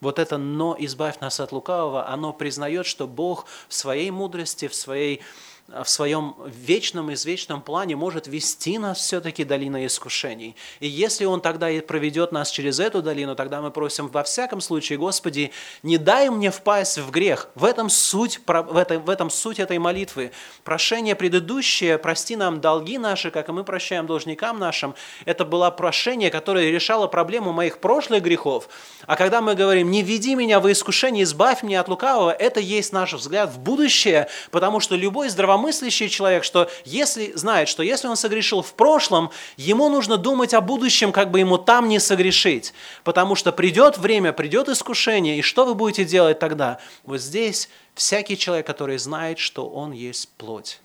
[0.00, 4.74] Вот это «но избавь нас от лукавого», оно признает, что Бог в своей мудрости, в
[4.74, 5.22] своей
[5.68, 10.56] в своем вечном и извечном плане может вести нас все-таки долиной искушений.
[10.80, 14.60] И если Он тогда и проведет нас через эту долину, тогда мы просим во всяком
[14.60, 17.48] случае, Господи, не дай мне впасть в грех.
[17.54, 20.32] В этом суть, в этом, в этом суть этой молитвы.
[20.64, 26.30] Прошение предыдущее, прости нам долги наши, как и мы прощаем должникам нашим, это было прошение,
[26.30, 28.68] которое решало проблему моих прошлых грехов.
[29.06, 32.92] А когда мы говорим, не веди меня в искушение, избавь меня от лукавого, это есть
[32.92, 38.16] наш взгляд в будущее, потому что любой здравомыслящий человек, что если знает, что если он
[38.16, 43.34] согрешил в прошлом, ему нужно думать о будущем, как бы ему там не согрешить, потому
[43.34, 46.78] что придет время, придет искушение, и что вы будете делать тогда?
[47.04, 50.80] Вот здесь всякий человек, который знает, что он есть плоть,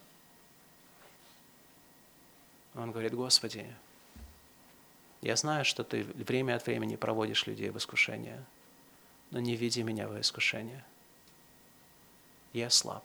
[2.75, 3.65] он говорит, Господи,
[5.21, 8.41] я знаю, что Ты время от времени проводишь людей в искушение,
[9.31, 10.83] но не веди меня в искушение.
[12.53, 13.03] Я слаб,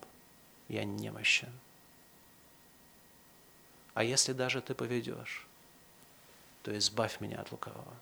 [0.75, 1.53] я немощен.
[3.95, 5.47] А если даже Ты поведешь,
[6.63, 7.95] то избавь меня от лукавого.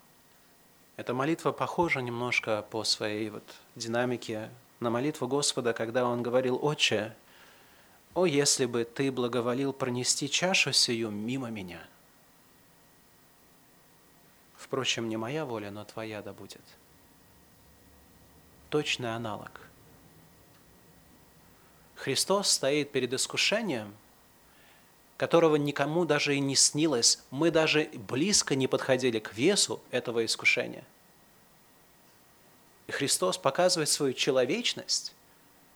[0.96, 3.44] Эта молитва похожа немножко по своей вот
[3.76, 7.14] динамике на молитву Господа, когда Он говорил, «Отче,
[8.14, 11.82] о, если бы Ты благоволил пронести чашу сию мимо меня!»
[14.56, 16.62] Впрочем, не моя воля, но Твоя да будет.
[18.70, 19.71] Точный аналог.
[22.02, 23.94] Христос стоит перед искушением,
[25.16, 27.22] которого никому даже и не снилось.
[27.30, 30.82] Мы даже близко не подходили к весу этого искушения.
[32.88, 35.14] И Христос показывает свою человечность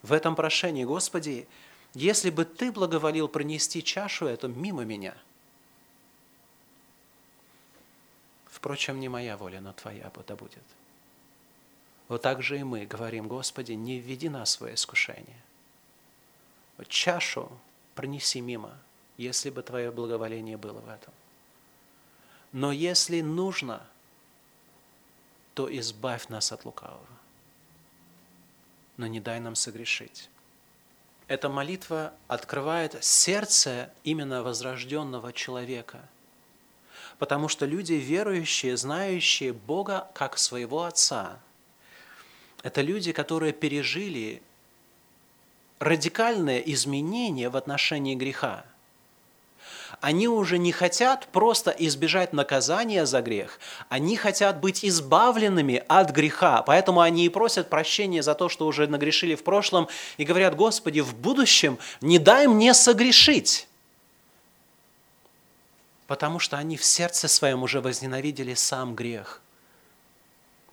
[0.03, 0.83] в этом прошении.
[0.83, 1.47] Господи,
[1.95, 5.15] если бы Ты благоволил пронести чашу эту мимо меня–
[8.51, 10.65] Впрочем, не моя воля, но Твоя да будет.
[12.09, 15.41] Вот так же и мы говорим, Господи, не введи нас в свое искушение.
[16.85, 17.51] Чашу
[17.95, 18.77] пронеси мимо,
[19.17, 21.12] если бы Твое благоволение было в этом.
[22.53, 23.87] Но если нужно,
[25.55, 27.07] то избавь нас от лукавого,
[28.97, 30.29] но не дай нам согрешить.
[31.29, 36.09] Эта молитва открывает сердце именно возрожденного человека–
[37.19, 41.39] потому что люди верующие, знающие Бога как своего Отца,
[42.62, 44.43] это люди, которые пережили
[45.79, 48.65] радикальное изменение в отношении греха.
[50.01, 53.59] Они уже не хотят просто избежать наказания за грех,
[53.89, 58.87] они хотят быть избавленными от греха, поэтому они и просят прощения за то, что уже
[58.89, 63.69] нагрешили в прошлом, и говорят, Господи, в будущем не дай мне согрешить
[66.07, 69.41] потому что они в сердце своем уже возненавидели сам грех.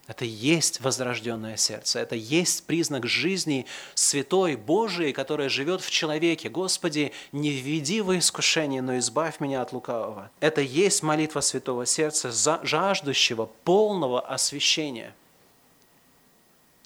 [0.07, 6.49] Это есть возрожденное сердце, это есть признак жизни святой Божией, которая живет в человеке.
[6.49, 10.29] Господи, не введи в искушение, но избавь меня от лукавого.
[10.41, 12.31] Это есть молитва святого сердца,
[12.63, 15.15] жаждущего полного освящения.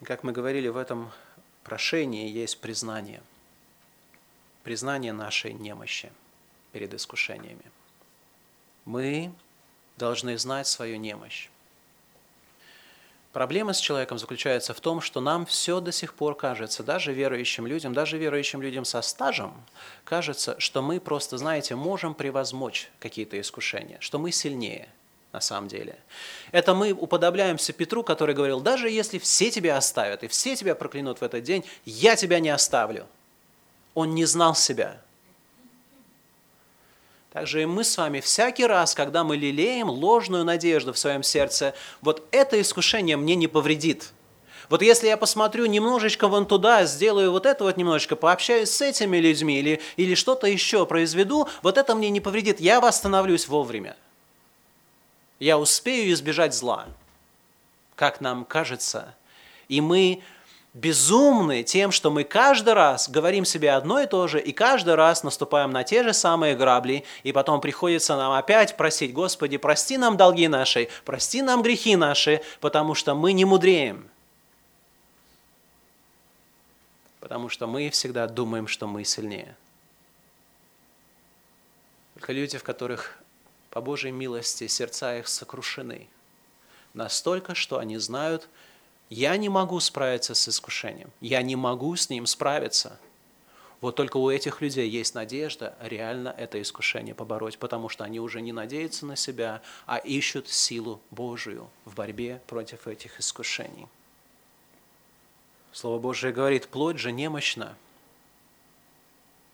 [0.04, 1.12] Как мы говорили, в этом
[1.64, 3.24] прошении есть признание.
[4.64, 6.12] Признание нашей немощи
[6.72, 7.64] перед искушениями
[8.86, 9.34] мы
[9.98, 11.50] должны знать свою немощь.
[13.38, 17.68] Проблема с человеком заключается в том, что нам все до сих пор кажется, даже верующим
[17.68, 19.54] людям, даже верующим людям со стажем,
[20.06, 24.90] кажется, что мы просто, знаете, можем превозмочь какие-то искушения, что мы сильнее
[25.34, 26.00] на самом деле.
[26.52, 31.20] Это мы уподобляемся Петру, который говорил, даже если все тебя оставят и все тебя проклянут
[31.20, 33.06] в этот день, я тебя не оставлю.
[33.94, 35.00] Он не знал себя,
[37.38, 41.76] также и мы с вами всякий раз, когда мы лелеем ложную надежду в своем сердце,
[42.02, 44.12] вот это искушение мне не повредит.
[44.70, 49.18] Вот если я посмотрю немножечко вон туда, сделаю вот это вот немножечко, пообщаюсь с этими
[49.18, 53.96] людьми или, или что-то еще произведу, вот это мне не повредит, я восстановлюсь вовремя.
[55.38, 56.88] Я успею избежать зла,
[57.94, 59.14] как нам кажется.
[59.68, 60.24] И мы
[60.74, 65.24] безумны тем, что мы каждый раз говорим себе одно и то же, и каждый раз
[65.24, 70.18] наступаем на те же самые грабли, и потом приходится нам опять просить, Господи, прости нам
[70.18, 74.10] долги наши, прости нам грехи наши, потому что мы не мудреем.
[77.20, 79.56] Потому что мы всегда думаем, что мы сильнее.
[82.14, 83.18] Только люди, в которых
[83.70, 86.08] по Божьей милости сердца их сокрушены,
[86.94, 88.48] настолько, что они знают,
[89.10, 91.12] я не могу справиться с искушением.
[91.22, 93.00] Я не могу с ним справиться.
[93.80, 98.42] Вот только у этих людей есть надежда реально это искушение побороть, потому что они уже
[98.42, 103.88] не надеются на себя, а ищут силу Божию в борьбе против этих искушений.
[105.72, 107.76] Слово Божие говорит, плоть же немощна.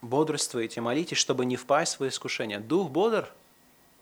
[0.01, 2.59] бодрствуйте, молитесь, чтобы не впасть в искушение.
[2.59, 3.29] Дух бодр.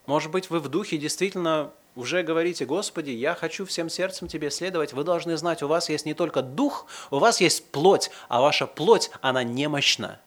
[0.05, 4.93] Может быть, вы в духе действительно уже говорите, Господи, я хочу всем сердцем Тебе следовать.
[4.93, 8.67] Вы должны знать, у вас есть не только дух, у вас есть плоть, а ваша
[8.67, 10.19] плоть, она немощна.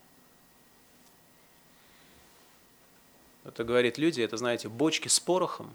[3.44, 5.74] Это говорит люди, это, знаете, бочки с порохом,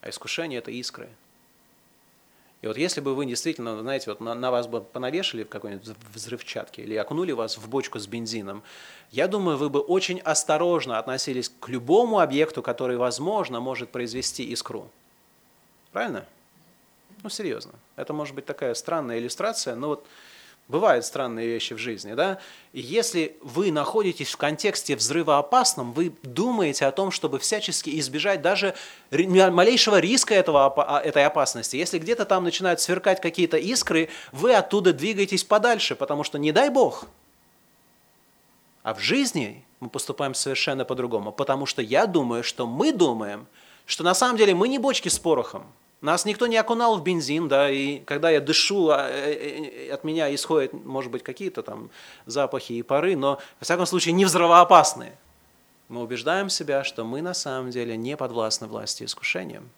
[0.00, 1.08] а искушение– это искры–
[2.64, 5.86] и вот если бы вы действительно, знаете, вот на, на вас бы понавешали в какой-нибудь
[6.14, 8.62] взрывчатке или окунули вас в бочку с бензином,
[9.10, 14.88] я думаю, вы бы очень осторожно относились к любому объекту, который, возможно, может произвести искру.
[15.92, 16.24] Правильно?
[17.22, 17.72] Ну, серьезно.
[17.96, 20.06] Это может быть такая странная иллюстрация, но вот
[20.66, 22.38] Бывают странные вещи в жизни, да?
[22.72, 28.74] И если вы находитесь в контексте взрывоопасном, вы думаете о том, чтобы всячески избежать даже
[29.10, 31.76] малейшего риска этого, а, этой опасности.
[31.76, 36.70] Если где-то там начинают сверкать какие-то искры, вы оттуда двигаетесь подальше, потому что не дай
[36.70, 37.06] Бог.
[38.82, 43.46] А в жизни мы поступаем совершенно по-другому, потому что я думаю, что мы думаем,
[43.84, 45.66] что на самом деле мы не бочки с порохом,
[46.04, 50.04] нас никто не окунал в бензин, да, и когда я дышу, а, э, э, от
[50.04, 51.90] меня исходят, может быть, какие-то там
[52.26, 55.16] запахи и пары, но, во всяком случае, не взрывоопасные.
[55.88, 59.70] Мы убеждаем себя, что мы на самом деле не подвластны власти искушениям.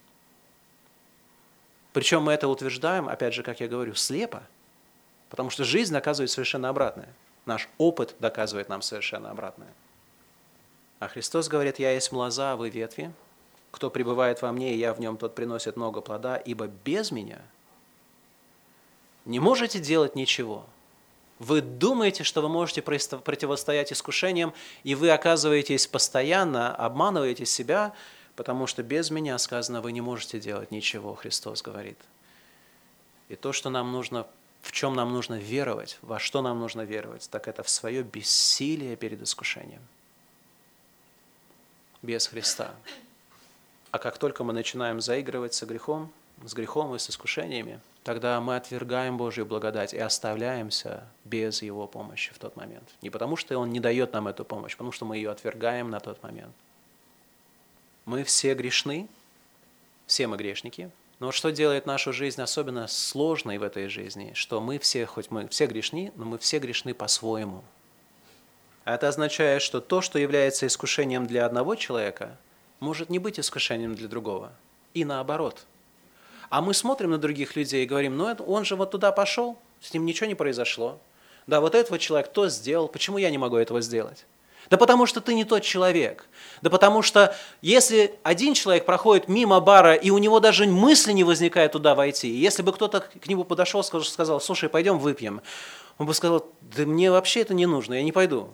[1.93, 4.43] Причем мы это утверждаем, опять же, как я говорю, слепо,
[5.31, 7.09] потому что жизнь доказывает совершенно обратное.
[7.45, 9.73] Наш опыт доказывает нам совершенно обратное.
[10.99, 13.13] А Христос говорит, «Я есть лоза, а вы ветви,
[13.71, 17.41] кто пребывает во мне, и я в нем, тот приносит много плода, ибо без меня
[19.27, 20.65] не можете делать ничего.
[21.39, 24.55] Вы думаете, что вы можете противостоять искушениям,
[24.85, 27.93] и вы оказываетесь постоянно, обманываете себя,
[28.37, 31.99] потому что без меня, сказано, вы не можете делать ничего, Христос говорит.
[33.29, 34.27] И то, что нам нужно,
[34.63, 38.97] в чем нам нужно веровать, во что нам нужно веровать, так это в свое бессилие
[38.97, 39.83] перед искушением.
[42.01, 42.75] Без Христа.
[43.91, 46.13] А как только мы начинаем заигрывать со грехом,
[46.45, 52.33] с грехом и с искушениями, тогда мы отвергаем Божью благодать и оставляемся без Его помощи
[52.35, 52.89] в тот момент.
[53.03, 55.91] Не потому, что Он не дает нам эту помощь, а потому что мы ее отвергаем
[55.91, 56.55] на тот момент.
[58.05, 59.09] Мы все грешны,
[60.07, 64.79] все мы грешники, но что делает нашу жизнь особенно сложной в этой жизни, что мы
[64.79, 67.65] все, хоть мы все грешны, но мы все грешны по-своему.
[68.85, 72.37] А это означает, что то, что является искушением для одного человека,
[72.81, 74.53] может не быть искушением для другого.
[74.95, 75.65] И наоборот.
[76.49, 79.93] А мы смотрим на других людей и говорим, ну он же вот туда пошел, с
[79.93, 80.99] ним ничего не произошло.
[81.47, 84.25] Да, вот этого человек кто сделал, почему я не могу этого сделать?
[84.71, 86.27] Да потому что ты не тот человек.
[86.61, 91.25] Да потому что если один человек проходит мимо бара, и у него даже мысли не
[91.25, 95.41] возникает туда войти, и если бы кто-то к нему подошел, сказал, слушай, пойдем выпьем,
[95.99, 98.51] он бы сказал, да мне вообще это не нужно, я не пойду.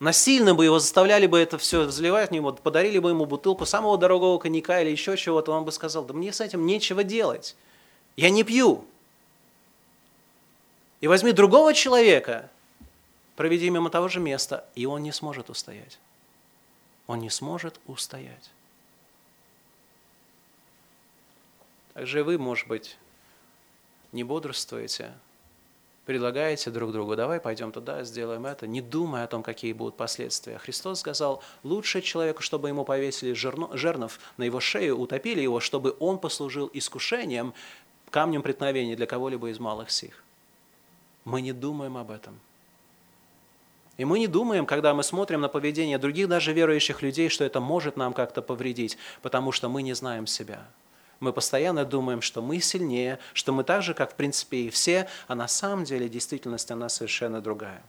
[0.00, 3.98] Насильно бы его заставляли бы это все взливать в него, подарили бы ему бутылку самого
[3.98, 7.56] дорогого коньяка или еще чего-то, он бы сказал, да мне с этим нечего делать,
[8.16, 8.84] я не пью.
[11.00, 12.48] И возьми другого человека,
[13.34, 15.98] проведи мимо того же места, и он не сможет устоять.
[17.08, 18.50] Он не сможет устоять.
[21.94, 22.96] Также вы, может быть,
[24.12, 25.12] не бодрствуете,
[26.08, 30.56] предлагаете друг другу, давай пойдем туда, сделаем это, не думая о том, какие будут последствия.
[30.56, 35.94] Христос сказал, лучше человеку, чтобы ему повесили жерно, жернов на его шею, утопили его, чтобы
[36.00, 37.52] он послужил искушением,
[38.08, 40.24] камнем преткновения для кого-либо из малых сих.
[41.26, 42.40] Мы не думаем об этом.
[43.98, 47.60] И мы не думаем, когда мы смотрим на поведение других даже верующих людей, что это
[47.60, 50.66] может нам как-то повредить, потому что мы не знаем себя.
[51.20, 55.08] Мы постоянно думаем, что мы сильнее, что мы так же, как в принципе и все,
[55.26, 57.82] а на самом деле действительность она совершенно другая.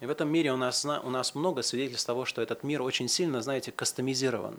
[0.00, 3.08] И в этом мире у нас, у нас много свидетельств того, что этот мир очень
[3.08, 4.56] сильно, знаете, кастомизирован.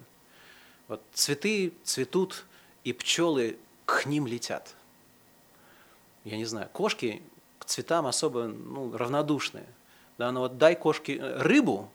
[0.87, 2.45] Вот цветы цветут,
[2.83, 4.73] и пчелы к ним летят.
[6.23, 7.21] Я не знаю, кошки
[7.59, 9.65] к цветам особо ну, равнодушные.
[10.17, 11.89] Да, но вот дай кошке э, рыбу,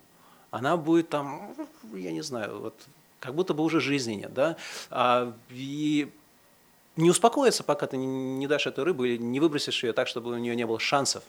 [0.50, 1.54] она будет там,
[1.92, 2.74] я не знаю, вот
[3.20, 4.56] как будто бы уже жизни нет, да,
[4.90, 6.12] а, и
[6.96, 10.38] не успокоится, пока ты не дашь эту рыбу или не выбросишь ее так, чтобы у
[10.38, 11.24] нее не было шансов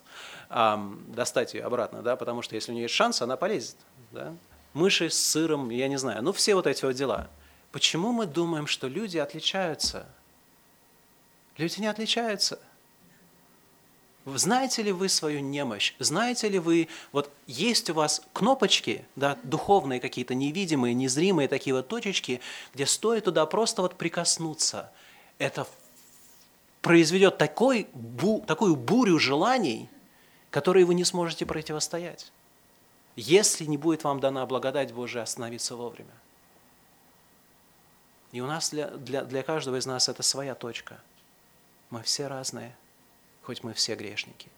[0.49, 3.77] а, достать ее обратно, да, потому что если у нее есть шанс, она полезет,
[4.11, 4.33] да.
[4.73, 7.29] Мыши с сыром, я не знаю, ну все вот эти вот дела.
[7.71, 10.07] Почему мы думаем, что люди отличаются?
[11.57, 12.59] Люди не отличаются.
[14.35, 15.93] Знаете ли вы свою немощь?
[15.99, 21.87] Знаете ли вы, вот есть у вас кнопочки, да, духовные какие-то, невидимые, незримые такие вот
[21.87, 22.41] точечки,
[22.73, 24.91] где стоит туда просто вот прикоснуться.
[25.37, 25.65] Это
[26.81, 29.89] произведет такой, бу, такую бурю желаний,
[30.49, 32.31] которые вы не сможете противостоять.
[33.15, 36.13] если не будет вам дана благодать Божия, остановиться вовремя.
[38.31, 40.99] И у нас для, для, для каждого из нас это своя точка.
[41.89, 42.75] Мы все разные,
[43.47, 44.49] хоть мы все грешники.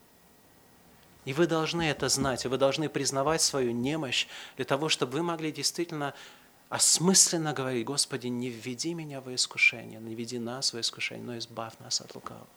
[1.23, 4.25] И вы должны это знать, и вы должны признавать свою немощь
[4.55, 6.15] для того, чтобы вы могли действительно
[6.69, 11.73] осмысленно говорить, Господи, не введи меня в искушение, не веди нас в искушение, но избавь
[11.77, 12.47] нас от лукавого.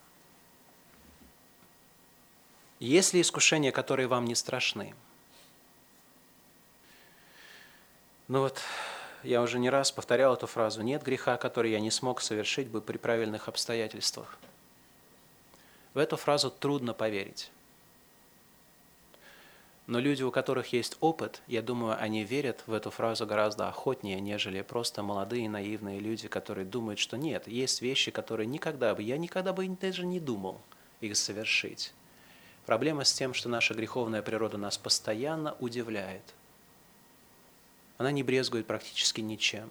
[2.81, 4.95] Есть ли искушения, которые вам не страшны?
[8.29, 8.59] Ну вот,
[9.23, 10.81] я уже не раз повторял эту фразу.
[10.81, 14.39] Нет греха, который я не смог совершить бы при правильных обстоятельствах.
[15.95, 17.51] В эту фразу трудно поверить.
[19.87, 24.21] Но люди, у которых есть опыт, я думаю, они верят в эту фразу гораздо охотнее,
[24.21, 29.19] нежели просто молодые наивные люди, которые думают, что нет, есть вещи, которые никогда бы, я
[29.19, 30.61] никогда бы даже не думал
[31.01, 31.93] их совершить.
[32.65, 36.23] Проблема с тем, что наша греховная природа нас постоянно удивляет.
[37.99, 39.69] Она не брезгует практически ничем.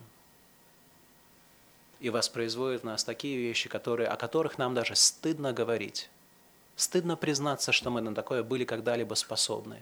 [2.02, 6.10] И воспроизводит в нас такие вещи, которые, о которых нам даже стыдно говорить.
[6.76, 9.82] Стыдно признаться, что мы на такое были когда-либо способны.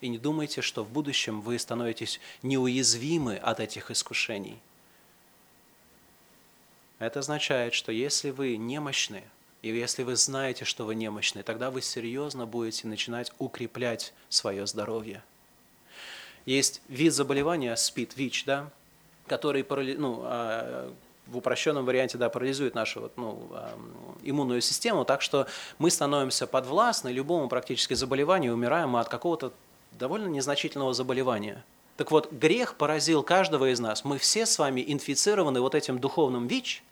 [0.00, 4.58] И не думайте, что в будущем вы становитесь неуязвимы от этих искушений.
[6.98, 9.22] Это означает, что если вы немощны,
[9.62, 15.22] и если вы знаете, что вы немощны, тогда вы серьезно будете начинать укреплять свое здоровье.
[16.44, 18.70] Есть вид заболевания СПИД, ВИЧ, да,
[19.26, 19.64] который
[19.96, 20.92] ну, а,
[21.26, 23.48] в упрощенном варианте да, парализует нашу вот, ну,
[24.22, 25.46] иммунную систему, так что
[25.78, 29.52] мы становимся подвластны любому практически заболеванию, умираем от какого-то
[29.92, 31.64] довольно незначительного заболевания.
[31.96, 34.04] Так вот, грех поразил каждого из нас.
[34.04, 36.82] Мы все с вами инфицированы вот этим духовным ВИЧ.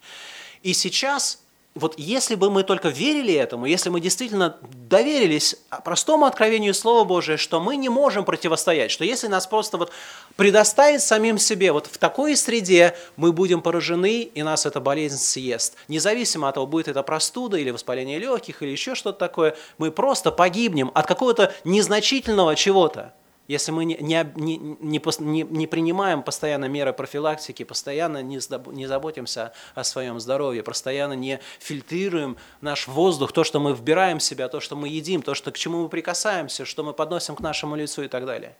[0.63, 1.42] И сейчас
[1.75, 7.39] вот если бы мы только верили этому, если мы действительно доверились простому откровению Слова Божия,
[7.39, 9.91] что мы не можем противостоять, что если нас просто вот
[10.37, 15.77] предоставить самим себе, вот в такой среде мы будем поражены, и нас эта болезнь съест.
[15.89, 20.31] Независимо от того, будет это простуда или воспаление легких или еще что-то такое, мы просто
[20.31, 23.15] погибнем от какого-то незначительного чего-то
[23.49, 28.39] если мы не, не, не, не, не принимаем постоянно меры профилактики, постоянно не,
[28.73, 34.23] не заботимся о своем здоровье, постоянно не фильтрируем наш воздух, то, что мы вбираем в
[34.23, 37.41] себя, то, что мы едим, то, что, к чему мы прикасаемся, что мы подносим к
[37.41, 38.55] нашему лицу и так далее.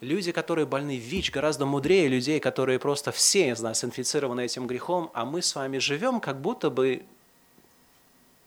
[0.00, 5.12] Люди, которые больны ВИЧ, гораздо мудрее людей, которые просто все из нас инфицированы этим грехом,
[5.14, 7.04] а мы с вами живем, как будто бы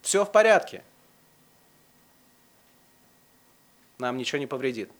[0.01, 0.83] все в порядке–
[3.97, 4.91] нам ничего не повредит.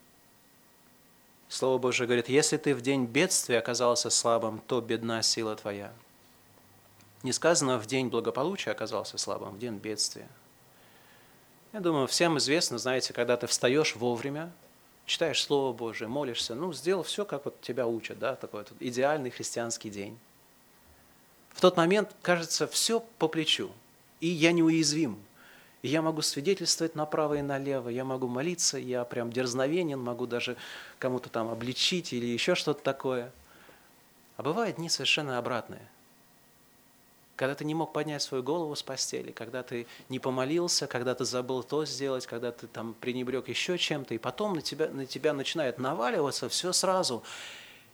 [1.48, 5.93] Слово Божие говорит, если ты в день бедствия оказался слабым, то бедна сила твоя.
[7.24, 10.28] Не сказано, в день благополучия оказался слабым, в день бедствия.
[11.74, 14.52] Я думаю, всем известно, знаете, когда ты встаешь вовремя,
[15.06, 19.30] читаешь Слово Божие, молишься, ну, сделал все, как вот тебя учат, да, такой вот идеальный
[19.30, 20.18] христианский день.
[21.52, 23.72] В тот момент кажется все по плечу,
[24.20, 25.18] и я неуязвим,
[25.86, 30.58] и я могу свидетельствовать направо и налево, я могу молиться, я прям дерзновенен, могу даже
[30.98, 33.32] кому-то там обличить или еще что-то такое.
[34.38, 35.88] А бывают дни совершенно обратные.
[37.36, 41.24] Когда ты не мог поднять свою голову с постели, когда ты не помолился, когда ты
[41.24, 45.34] забыл то сделать, когда ты там пренебрег еще чем-то, и потом на тебя, на тебя
[45.34, 47.22] начинает наваливаться все сразу.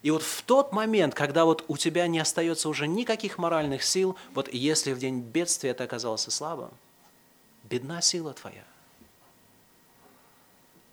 [0.01, 4.15] И вот в тот момент, когда вот у тебя не остается уже никаких моральных сил,
[4.33, 6.71] вот если в день бедствия ты оказался слабым,
[7.71, 8.63] бедна сила твоя.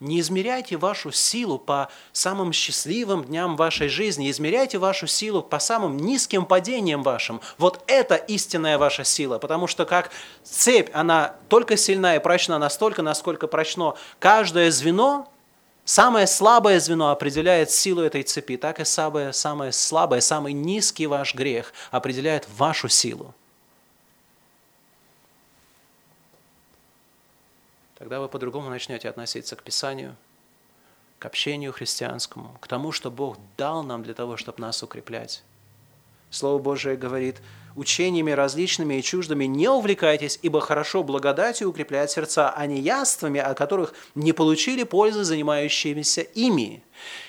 [0.01, 5.97] Не измеряйте вашу силу по самым счастливым дням вашей жизни, измеряйте вашу силу по самым
[5.97, 7.41] низким падениям вашим.
[7.59, 10.13] Вот это истинная ваша сила, потому что как
[10.45, 15.29] цепь, она только сильна и прочна настолько, насколько прочно каждое звено,
[15.85, 21.35] самое слабое звено определяет силу этой цепи, так и самое, самое слабое, самый низкий ваш
[21.35, 23.35] грех определяет вашу силу.
[27.99, 30.15] Тогда вы по-другому начнете относиться к Писанию,
[31.19, 35.43] к общению христианскому, к тому, что Бог дал нам для того, чтобы нас укреплять.
[36.31, 37.39] Слово Божие говорит,
[37.75, 43.55] учениями различными и чуждыми не увлекайтесь, ибо хорошо благодатью укрепляет сердца, а не яствами, о
[43.55, 46.85] которых не получили пользы занимающимися ими.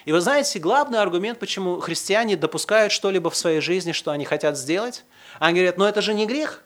[0.06, 4.58] И вы знаете, главный аргумент, почему христиане допускают что-либо в своей жизни, что они хотят
[4.58, 5.04] сделать,
[5.40, 6.62] они говорят, но это же не грех.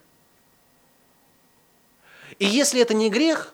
[2.40, 3.54] И если это не грех,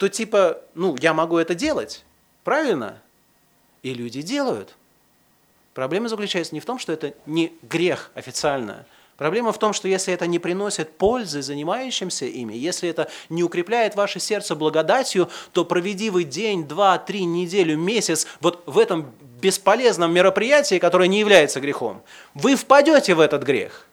[0.00, 2.06] то типа, ну, я могу это делать,
[2.42, 3.02] правильно?
[3.82, 4.74] И люди делают.
[5.74, 8.86] Проблема заключается не в том, что это не грех официально.
[9.18, 13.94] Проблема в том, что если это не приносит пользы занимающимся ими, если это не укрепляет
[13.94, 20.14] ваше сердце благодатью, то проведи вы день, два, три, неделю, месяц вот в этом бесполезном
[20.14, 22.00] мероприятии, которое не является грехом.
[22.32, 23.86] Вы впадете в этот грех.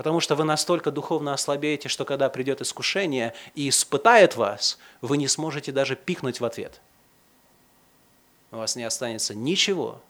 [0.00, 5.28] Потому что вы настолько духовно ослабеете, что когда придет искушение и испытает вас, вы не
[5.28, 6.80] сможете даже пикнуть в ответ.
[8.50, 10.00] У вас не останется ничего,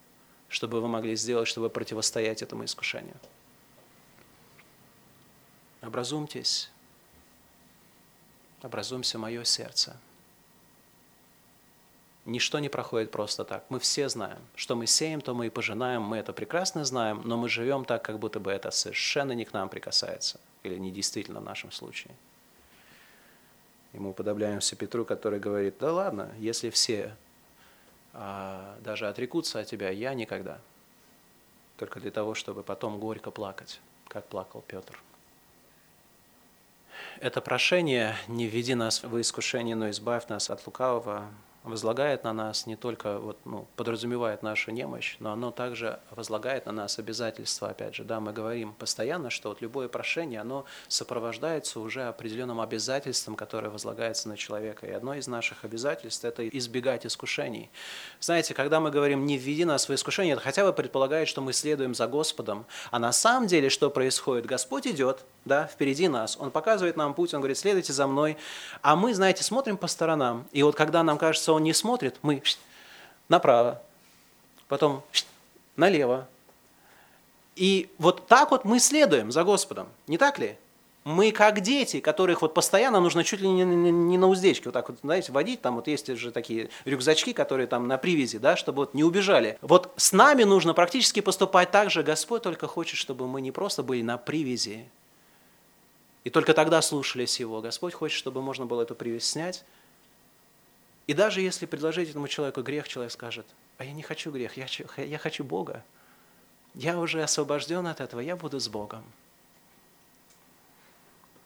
[0.49, 3.17] чтобы вы могли сделать, чтобы противостоять этому искушению.
[5.83, 6.71] Образумьтесь,
[8.63, 9.97] образумся мое сердце.
[12.31, 13.65] Ничто не проходит просто так.
[13.71, 17.37] Мы все знаем, что мы сеем, то мы и пожинаем, мы это прекрасно знаем, но
[17.37, 21.41] мы живем так, как будто бы это совершенно не к нам прикасается, или не действительно
[21.41, 22.15] в нашем случае.
[23.93, 27.17] И мы уподобляемся Петру, который говорит, да ладно, если все
[28.13, 30.61] а, даже отрекутся от тебя, я никогда.
[31.79, 34.97] Только для того, чтобы потом горько плакать, как плакал Петр.
[37.19, 41.29] Это прошение «Не введи нас в искушение, но избавь нас от лукавого»
[41.63, 46.73] возлагает на нас не только, вот, ну, подразумевает нашу немощь, но оно также возлагает на
[46.73, 52.09] нас обязательства, опять же, да, мы говорим постоянно, что вот любое прошение, оно сопровождается уже
[52.09, 57.71] определенным обязательством, которое возлагается на человека, и одно из наших обязательств– это избегать искушений.
[58.21, 61.53] Знаете, когда мы говорим «не введи нас в искушение», это хотя бы предполагает, что мы
[61.53, 64.47] следуем за Господом, а на самом деле что происходит?
[64.47, 68.39] Господь идет, да, впереди нас, Он показывает нам путь, Он говорит «следуйте за мной»,
[68.81, 72.17] а мы, знаете, смотрим по сторонам, и вот когда нам кажется, кажется, он не смотрит,
[72.23, 72.43] мы
[73.29, 73.81] направо,
[74.69, 75.03] потом
[75.77, 76.27] налево.
[77.57, 80.57] И вот так вот мы следуем за Господом, не так ли?
[81.05, 84.99] Мы как дети, которых вот постоянно нужно чуть ли не, на уздечке, вот так вот,
[85.03, 88.95] знаете, водить, там вот есть же такие рюкзачки, которые там на привязи, да, чтобы вот
[88.95, 89.59] не убежали.
[89.63, 92.03] Вот с нами нужно практически поступать так же.
[92.03, 94.85] Господь только хочет, чтобы мы не просто были на привязи,
[96.25, 97.63] и только тогда слушались Его.
[97.63, 99.65] Господь хочет, чтобы можно было эту привязь снять,
[101.11, 103.45] и даже если предложить этому человеку грех, человек скажет,
[103.79, 105.85] а я не хочу грех, я я хочу Бога.
[106.73, 109.03] Я уже освобожден от этого, я буду с Богом.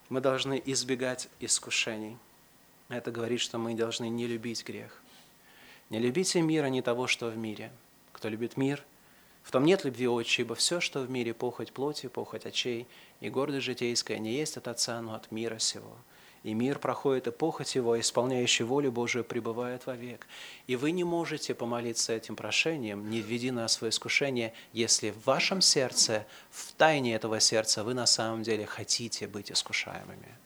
[0.09, 2.15] Мы должны избегать искушений.
[2.89, 5.01] Это говорит, что мы должны не любить грех.
[5.89, 7.71] Не любите мира, не того, что в мире.
[8.11, 8.83] Кто любит мир,
[9.41, 12.85] в том нет любви отче, ибо все, что в мире, похоть плоти, похоть очей
[13.19, 15.97] и гордость житейская, не есть от Отца, но от мира сего
[16.45, 20.27] и мир проходит, и похоть его, исполняющий волю Божию, пребывает вовек.
[20.67, 25.59] И вы не можете помолиться этим прошением, не введи нас в искушение, если в вашем
[25.59, 30.37] сердце, в тайне этого сердца, вы на самом деле хотите быть искушаемыми.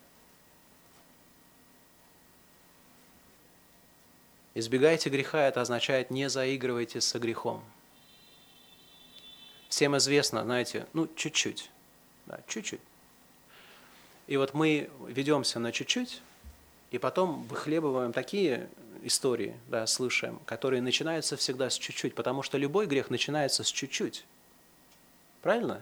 [4.56, 7.62] Избегайте греха, это означает не заигрывайте со грехом.
[9.68, 11.70] Всем известно, знаете, ну чуть-чуть,
[12.26, 12.80] да, чуть-чуть.
[14.30, 16.22] И вот мы ведемся на чуть-чуть,
[16.92, 18.70] и потом выхлебываем такие
[19.02, 24.24] истории, да, слышим, которые начинаются всегда с чуть-чуть, потому что любой грех начинается с чуть-чуть.
[25.42, 25.82] Правильно?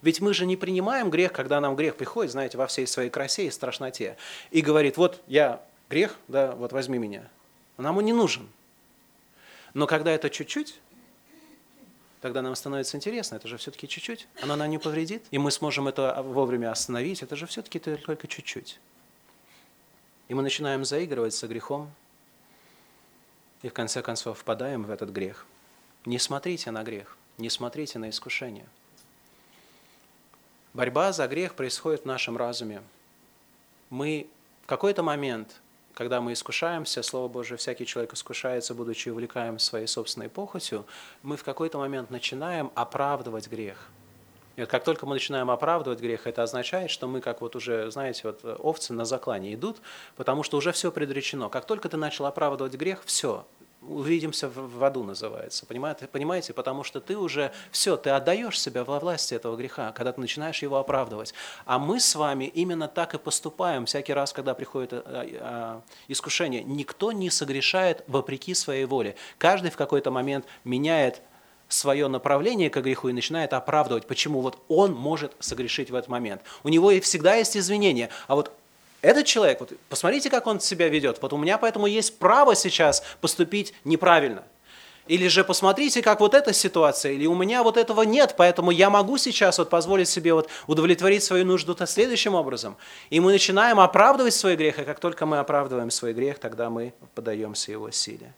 [0.00, 3.48] Ведь мы же не принимаем грех, когда нам грех приходит, знаете, во всей своей красе
[3.48, 4.16] и страшноте,
[4.52, 5.60] и говорит, вот я
[5.90, 7.28] грех, да, вот возьми меня.
[7.78, 8.48] Нам он не нужен.
[9.74, 10.78] Но когда это чуть-чуть,
[12.20, 15.88] тогда нам становится интересно, это же все-таки чуть-чуть, оно нам не повредит, и мы сможем
[15.88, 18.80] это вовремя остановить, это же все-таки только чуть-чуть.
[20.28, 21.90] И мы начинаем заигрывать со грехом,
[23.62, 25.46] и в конце концов впадаем в этот грех.
[26.04, 28.66] Не смотрите на грех, не смотрите на искушение.
[30.72, 32.82] Борьба за грех происходит в нашем разуме.
[33.88, 34.26] Мы
[34.62, 35.60] в какой-то момент
[35.96, 40.84] когда мы искушаемся, Слово Божие, всякий человек искушается, будучи увлекаем своей собственной похотью,
[41.22, 43.88] мы в какой-то момент начинаем оправдывать грех.
[44.56, 47.90] И вот как только мы начинаем оправдывать грех, это означает, что мы, как вот уже,
[47.90, 49.78] знаете, вот овцы на заклане идут,
[50.16, 51.48] потому что уже все предречено.
[51.48, 53.46] Как только ты начал оправдывать грех, все,
[53.82, 55.66] увидимся в аду называется.
[55.66, 56.06] Понимаете?
[56.06, 56.52] Понимаете?
[56.52, 60.62] Потому что ты уже все, ты отдаешь себя во власти этого греха, когда ты начинаешь
[60.62, 61.34] его оправдывать.
[61.64, 66.62] А мы с вами именно так и поступаем всякий раз, когда приходит э, э, искушение.
[66.64, 69.16] Никто не согрешает вопреки своей воле.
[69.38, 71.22] Каждый в какой-то момент меняет
[71.68, 76.42] свое направление к греху и начинает оправдывать, почему вот он может согрешить в этот момент.
[76.62, 78.52] У него и всегда есть извинения, а вот
[79.06, 81.22] этот человек, вот посмотрите, как он себя ведет.
[81.22, 84.42] Вот у меня поэтому есть право сейчас поступить неправильно.
[85.06, 88.90] Или же посмотрите, как вот эта ситуация, или у меня вот этого нет, поэтому я
[88.90, 92.76] могу сейчас вот позволить себе вот удовлетворить свою нужду-то следующим образом.
[93.08, 96.92] И мы начинаем оправдывать свой грех, и как только мы оправдываем свой грех, тогда мы
[97.14, 98.34] подаемся его силе.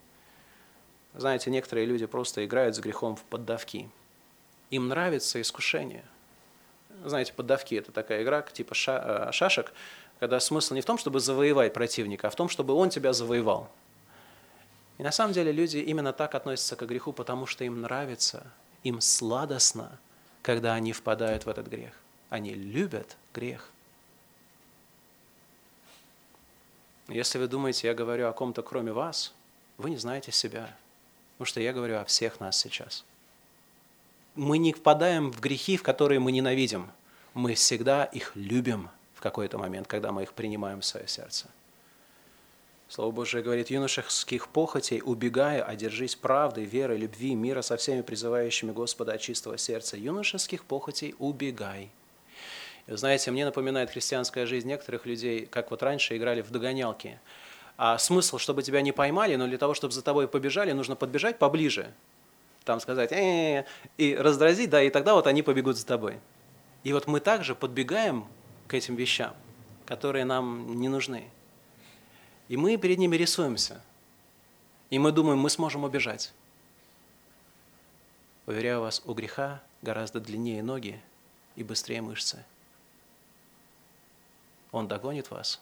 [1.14, 3.88] Знаете, некоторые люди просто играют с грехом в поддавки.
[4.68, 6.04] Им нравится искушение.
[7.06, 9.72] знаете, поддавки– это такая игра типа ша, э, шашек,
[10.20, 13.70] когда смысл не в том, чтобы завоевать противника, а в том, чтобы он тебя завоевал.
[14.98, 18.46] И на самом деле люди именно так относятся к греху, потому что им нравится,
[18.82, 19.98] им сладостно,
[20.42, 21.92] когда они впадают в этот грех.
[22.30, 23.70] Они любят грех.
[27.06, 29.32] Если вы думаете, я говорю о ком-то кроме вас,
[29.78, 30.76] вы не знаете себя.
[31.36, 33.04] Потому что я говорю о всех нас сейчас.
[34.34, 36.90] Мы не впадаем в грехи, в которые мы ненавидим.
[37.34, 41.46] Мы всегда их любим в какой-то момент, когда мы их принимаем в свое сердце.
[42.88, 49.14] Слово Божие говорит, юношеских похотей убегая, одержись правдой, верой, любви, мира со всеми призывающими Господа
[49.14, 49.96] от чистого сердца.
[49.96, 51.90] Юношеских похотей убегай.
[52.86, 57.18] И, знаете, мне напоминает христианская жизнь некоторых людей, как вот раньше играли в догонялки.
[57.76, 61.40] А смысл, чтобы тебя не поймали, но для того, чтобы за тобой побежали, нужно подбежать
[61.40, 61.92] поближе,
[62.64, 63.64] там сказать э -э -э",
[63.96, 66.20] и раздразить, да, и тогда вот они побегут за тобой.
[66.84, 68.24] И вот мы также подбегаем
[68.68, 69.34] к этим вещам,
[69.86, 71.28] которые нам не нужны.
[72.48, 73.82] И мы перед ними рисуемся.
[74.90, 76.32] И мы думаем, мы сможем убежать.
[78.46, 81.00] Уверяю вас, у греха гораздо длиннее ноги
[81.56, 82.44] и быстрее мышцы.
[84.70, 85.60] Он догонит вас.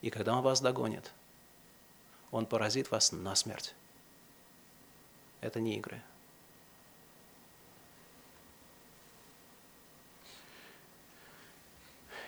[0.00, 1.12] И когда он вас догонит,
[2.30, 3.74] он поразит вас на смерть.
[5.40, 6.00] Это не игры.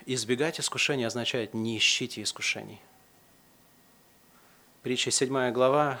[0.05, 2.79] Избегать искушений означает не ищите искушений–
[4.85, 5.99] Притча 7 глава,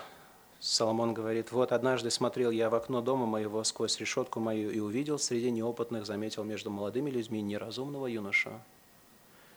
[0.59, 5.17] Соломон говорит, «Вот однажды смотрел я в окно дома моего сквозь решетку мою и увидел
[5.17, 8.51] среди неопытных, заметил между молодыми людьми неразумного юноша,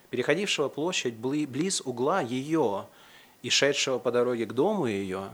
[0.09, 2.87] переходившего площадь близ угла ее
[3.43, 5.29] и шедшего по дороге к дому ее,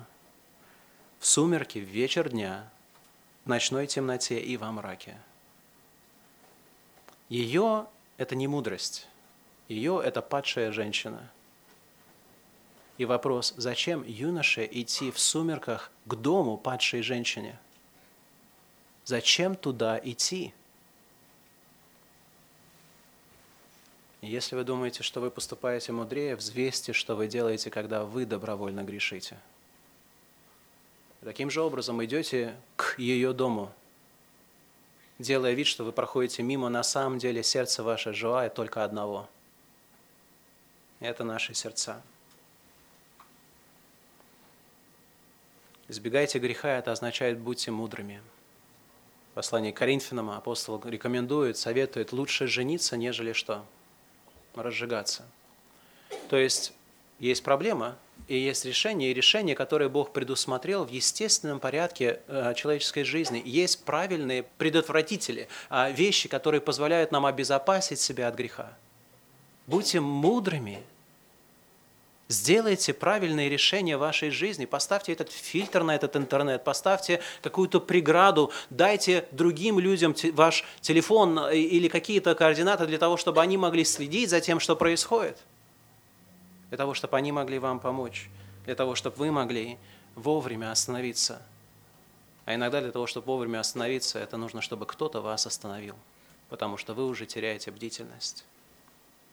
[1.20, 2.68] в сумерки, в вечер дня,
[3.44, 5.16] в ночной темноте и во мраке».
[7.28, 7.86] Ее–
[8.16, 9.08] это не мудрость,
[9.68, 11.30] ее– это падшая женщина–
[12.96, 17.58] и вопрос, зачем юноше идти в сумерках к дому падшей женщине?
[19.04, 20.54] Зачем туда идти?
[24.22, 29.38] Если вы думаете, что вы поступаете мудрее, взвесьте, что вы делаете, когда вы добровольно грешите.
[31.20, 33.72] Таким же образом идете к ее дому,
[35.18, 39.28] делая вид, что вы проходите мимо, на самом деле сердце ваше желает только одного.
[41.00, 42.02] Это наши сердца.
[45.88, 48.22] Избегайте греха, это означает будьте мудрыми.
[49.32, 53.66] В послании к Коринфянам апостол рекомендует, советует лучше жениться, нежели что?
[54.54, 55.24] Разжигаться.
[56.28, 56.72] То есть
[57.18, 57.98] есть проблема,
[58.28, 63.42] и есть решение, и решение, которое Бог предусмотрел в естественном порядке э, человеческой жизни.
[63.44, 68.76] Есть правильные предотвратители, а, вещи, которые позволяют нам обезопасить себя от греха.
[69.66, 70.82] Будьте мудрыми,
[72.28, 78.50] Сделайте правильные решения в вашей жизни, поставьте этот фильтр на этот интернет, поставьте какую-то преграду,
[78.70, 84.30] дайте другим людям ваш телефон э, или какие-то координаты для того, чтобы они могли следить
[84.30, 85.36] за тем, что происходит,
[86.74, 88.28] для того, чтобы они могли вам помочь,
[88.64, 89.78] для того, чтобы вы могли
[90.16, 91.40] вовремя остановиться.
[92.46, 95.94] А иногда для того, чтобы вовремя остановиться, это нужно, чтобы кто-то вас остановил,
[96.48, 98.44] потому что вы уже теряете бдительность.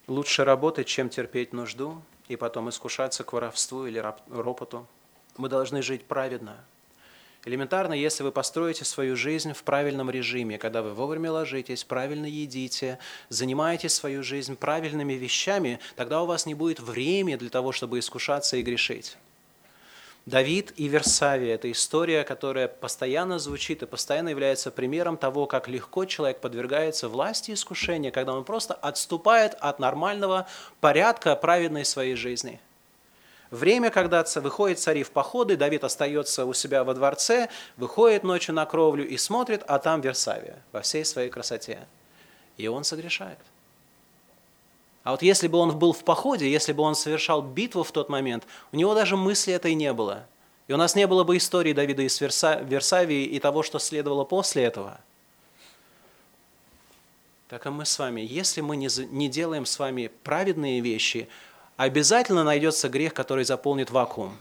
[0.06, 3.98] Лучше работать, чем терпеть нужду, и потом искушаться к воровству или
[4.30, 4.86] ропоту.
[5.36, 6.64] Мы должны жить праведно.
[7.44, 13.00] Элементарно, если вы построите свою жизнь в правильном режиме, когда вы вовремя ложитесь, правильно едите,
[13.30, 18.58] занимаете свою жизнь правильными вещами, тогда у вас не будет времени для того, чтобы искушаться
[18.58, 19.18] и грешить.
[20.28, 26.06] Давид и Версавия– это история, которая постоянно звучит и постоянно является примером того, как легко
[26.06, 30.48] человек подвергается власти искушения, когда он просто отступает от нормального
[30.80, 32.60] порядка праведной своей жизни.
[33.52, 38.66] Время, когда выходит цари в походы, Давид остается у себя во дворце, выходит ночью на
[38.66, 41.86] кровлю и смотрит, а там Версавия во всей своей красоте.
[42.56, 43.38] И он согрешает.
[45.04, 48.08] А вот если бы он был в походе, если бы он совершал битву в тот
[48.08, 50.26] момент, у него даже мысли этой не было.
[50.68, 54.64] И у нас не было бы истории Давида из Версавии и того, что следовало после
[54.64, 55.02] этого.
[57.50, 61.28] Так и мы с вами, если мы не, не делаем с вами праведные вещи,
[61.84, 64.38] обязательно найдется грех, который заполнит вакуум.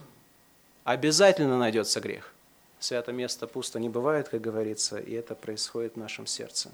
[0.84, 2.32] Обязательно найдется грех.
[2.78, 6.70] Свято место пусто не бывает, как говорится, и это происходит в нашем сердце.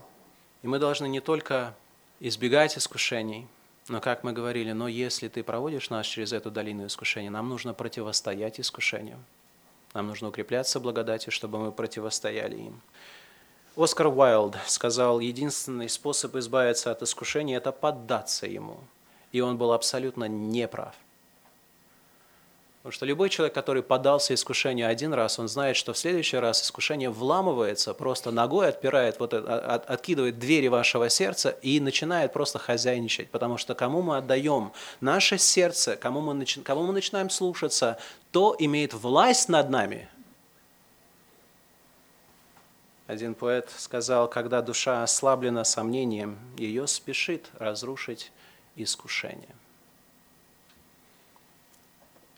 [0.62, 1.74] И мы должны не только
[2.20, 3.46] избегать искушений–
[3.88, 7.72] но, как мы говорили, но если ты проводишь нас через эту долину искушения, нам нужно
[7.72, 9.24] противостоять искушениям.
[9.94, 12.80] Нам нужно укрепляться благодатью, чтобы мы противостояли им.
[13.76, 18.80] Оскар Уайлд сказал, единственный способ избавиться от искушения– это поддаться ему.
[19.36, 20.94] И он был абсолютно неправ.
[22.78, 26.62] Потому что любой человек, который поддался искушению один раз, он знает, что в следующий раз
[26.62, 33.28] искушение вламывается, просто ногой отпирает, вот, от, откидывает двери вашего сердца и начинает просто хозяйничать.
[33.28, 34.72] Потому что кому мы отдаем
[35.02, 37.98] наше сердце, кому мы, начи, кому мы начинаем слушаться,
[38.32, 40.08] то имеет власть над нами.
[43.06, 48.32] Один поэт сказал, когда душа ослаблена сомнением, ее спешит разрушить
[48.76, 49.54] искушение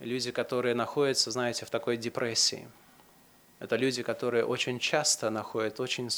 [0.00, 2.68] люди, которые находятся, знаете, в такой депрессии.
[3.58, 6.08] Это люди, которые очень часто находят очень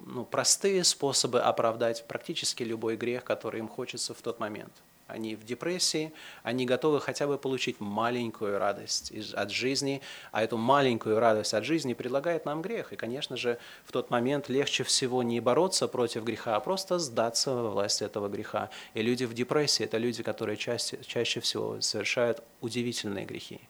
[0.00, 4.72] ну, простые способы оправдать практически любой грех, который им хочется в тот момент–
[5.08, 10.00] они в депрессии, они готовы хотя бы получить маленькую радость от жизни,
[10.30, 12.92] а эту маленькую радость от жизни предлагает нам грех.
[12.92, 17.52] И, конечно же, в тот момент легче всего не бороться против греха, а просто сдаться
[17.52, 18.70] во власть этого греха.
[18.94, 23.60] И люди в депрессии– это люди, которые чаще, чаще всего совершают удивительные грехи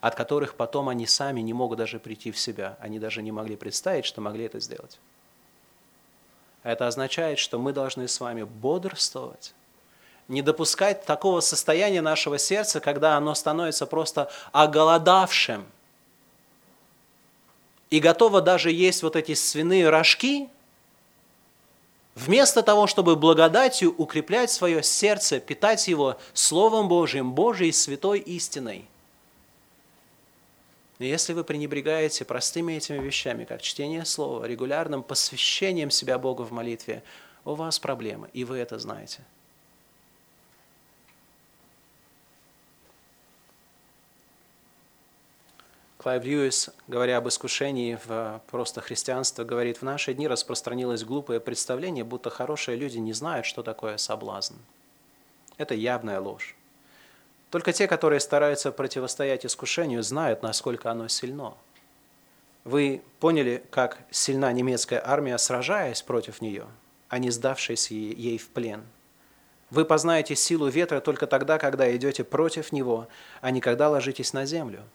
[0.00, 2.76] от которых потом они сами не могут даже прийти в себя.
[2.80, 5.00] Они даже не могли представить, что могли это сделать.
[6.62, 9.54] Это означает, что мы должны с вами бодрствовать,
[10.28, 15.64] не допускать такого состояния нашего сердца, когда оно становится просто оголодавшим
[17.90, 20.48] и готово даже есть вот эти свиные рожки,
[22.16, 28.86] вместо того, чтобы благодатью укреплять свое сердце, питать его Словом Божьим, Божьей святой истиной.
[30.98, 36.52] Но если вы пренебрегаете простыми этими вещами, как чтение Слова, регулярным посвящением себя Богу в
[36.52, 37.04] молитве,
[37.44, 39.20] у вас проблемы, и вы это знаете–
[46.06, 52.04] Клайв Льюис, говоря об искушении в просто христианство, говорит, в наши дни распространилось глупое представление,
[52.04, 54.54] будто хорошие люди не знают, что такое соблазн.
[55.56, 56.54] Это явная ложь.
[57.50, 61.54] Только те, которые стараются противостоять искушению, знают, насколько оно сильно.
[62.62, 66.66] Вы поняли, как сильна немецкая армия, сражаясь против нее,
[67.08, 68.84] а не сдавшись ей в плен.
[69.70, 73.08] Вы познаете силу ветра только тогда, когда идете против него,
[73.40, 74.84] а не когда ложитесь на землю–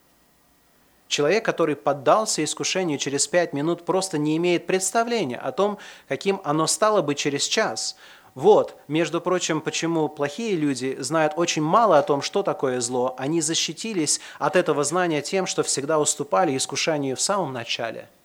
[1.11, 6.67] Человек, который поддался искушению через пять минут, просто не имеет представления о том, каким оно
[6.67, 7.97] стало бы через час.
[8.33, 13.13] Вот, между прочим, почему плохие люди знают очень мало о том, что такое зло.
[13.17, 18.07] Они защитились от этого знания тем, что всегда уступали искушению в самом начале–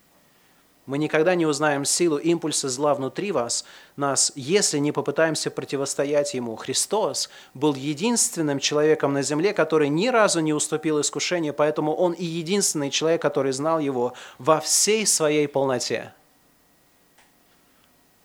[0.87, 3.65] мы никогда не узнаем силу импульса зла внутри вас,
[3.97, 6.57] нас, если не попытаемся противостоять ему.
[6.57, 12.25] Христос был единственным человеком на земле, который ни разу не уступил искушению, поэтому он и
[12.25, 16.13] единственный человек, который знал его во всей своей полноте.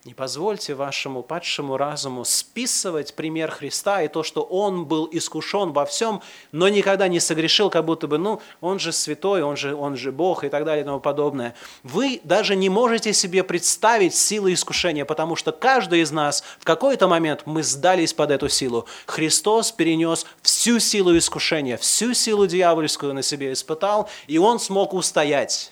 [0.03, 5.85] Не позвольте вашему падшему разуму списывать пример Христа и то, что Он был искушен во
[5.85, 9.95] всем, но никогда не согрешил, как будто бы, ну, Он же святой, Он же, он
[9.95, 11.53] же Бог и так далее и тому подобное.
[11.83, 17.07] Вы даже не можете себе представить силы искушения, потому что каждый из нас в какой-то
[17.07, 18.87] момент мы сдались под эту силу.
[19.05, 25.71] Христос перенес всю силу искушения, всю силу дьявольскую на себе испытал, и Он смог устоять.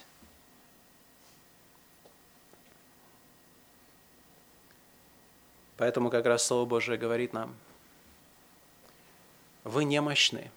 [5.80, 7.56] Поэтому как раз Слово Божие говорит нам,
[9.64, 10.52] вы немощны,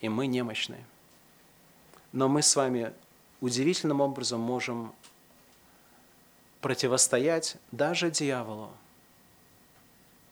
[0.00, 0.84] и мы немощны.
[2.12, 2.92] Но мы с вами
[3.40, 4.94] удивительным образом можем
[6.60, 8.70] противостоять даже дьяволу,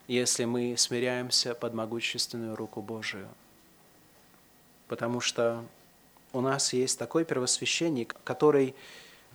[0.06, 3.28] если мы смиряемся под могущественную руку Божию.
[4.86, 5.64] Потому что
[6.32, 8.76] у нас есть такой первосвященник, который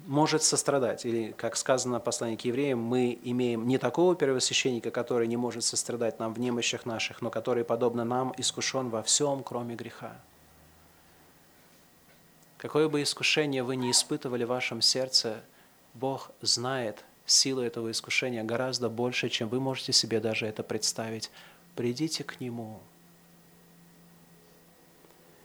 [0.05, 1.05] может сострадать.
[1.05, 5.63] Или, как сказано в послании к евреям, мы имеем не такого первосвященника, который не может
[5.63, 10.15] сострадать нам в немощах наших, но который, подобно нам, искушен во всем, кроме греха.
[12.57, 15.41] Какое бы искушение вы ни испытывали в вашем сердце,
[15.93, 21.29] Бог знает силу этого искушения гораздо больше, чем вы можете себе даже это представить.
[21.75, 22.79] Придите к Нему–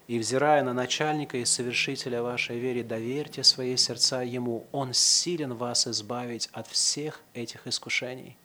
[0.09, 4.67] и, взирая на начальника и совершителя вашей веры, доверьте свои сердца Ему.
[4.73, 8.37] Он силен вас избавить от всех этих искушений.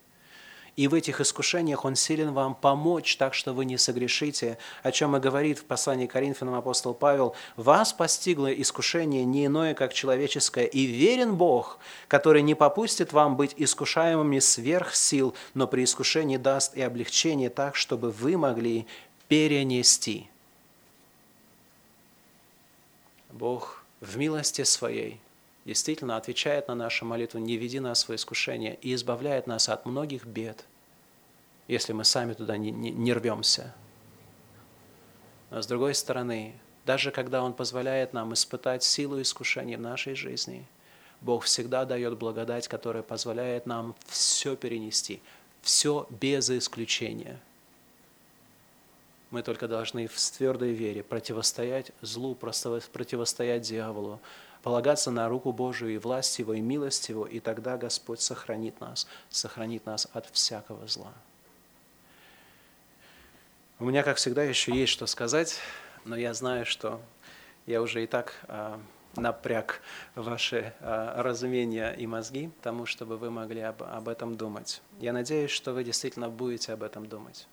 [0.78, 5.18] И в этих искушениях Он силен вам помочь, так что вы не согрешите, о чем
[5.18, 7.36] и говорит в послании к Коринфянам апостол Павел.
[7.56, 13.56] «Вас постигло искушение не иное, как человеческое, и верен Бог, который не попустит вам быть
[13.58, 18.86] искушаемыми сверх сил, но при искушении даст и облегчение так, чтобы вы могли
[19.28, 20.30] перенести».
[23.38, 25.22] Бог в милости своей
[25.66, 30.26] действительно отвечает на нашу молитву «Не веди нас в искушение» и избавляет нас от многих
[30.26, 30.66] бед,
[31.68, 33.76] если мы сами туда не, не, не рвемся.
[35.52, 40.66] Но с другой стороны, даже когда Он позволяет нам испытать силу искушения в нашей жизни,
[41.22, 45.22] Бог всегда дает благодать, которая позволяет нам все перенести,
[45.62, 47.40] все без исключения.
[49.30, 54.22] Мы только должны в твердой вере противостоять злу, противостоять дьяволу,
[54.64, 59.08] полагаться на руку Божию и власть Его, и милость Его, и тогда Господь сохранит нас,
[59.30, 61.14] сохранит нас от всякого зла.
[63.80, 65.60] У меня, как всегда, еще есть что сказать,
[66.06, 67.02] но я знаю, что
[67.66, 68.80] я уже и так а,
[69.16, 69.82] напряг
[70.16, 74.82] ваши а, разумения и мозги тому, чтобы вы могли об, об этом думать.
[75.00, 77.46] Я надеюсь, что вы действительно будете об этом думать.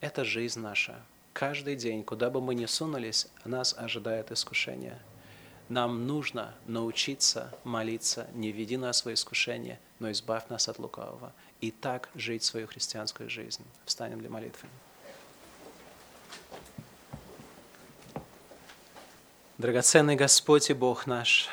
[0.00, 1.00] Это жизнь наша.
[1.32, 5.00] Каждый день, куда бы мы ни сунулись, нас ожидает искушение.
[5.68, 11.32] Нам нужно научиться молиться, не веди нас в искушение, но избавь нас от лукавого.
[11.60, 13.64] И так жить свою христианскую жизнь.
[13.86, 14.68] Встанем для молитвы.
[19.56, 21.48] Драгоценный Господь и Бог наш,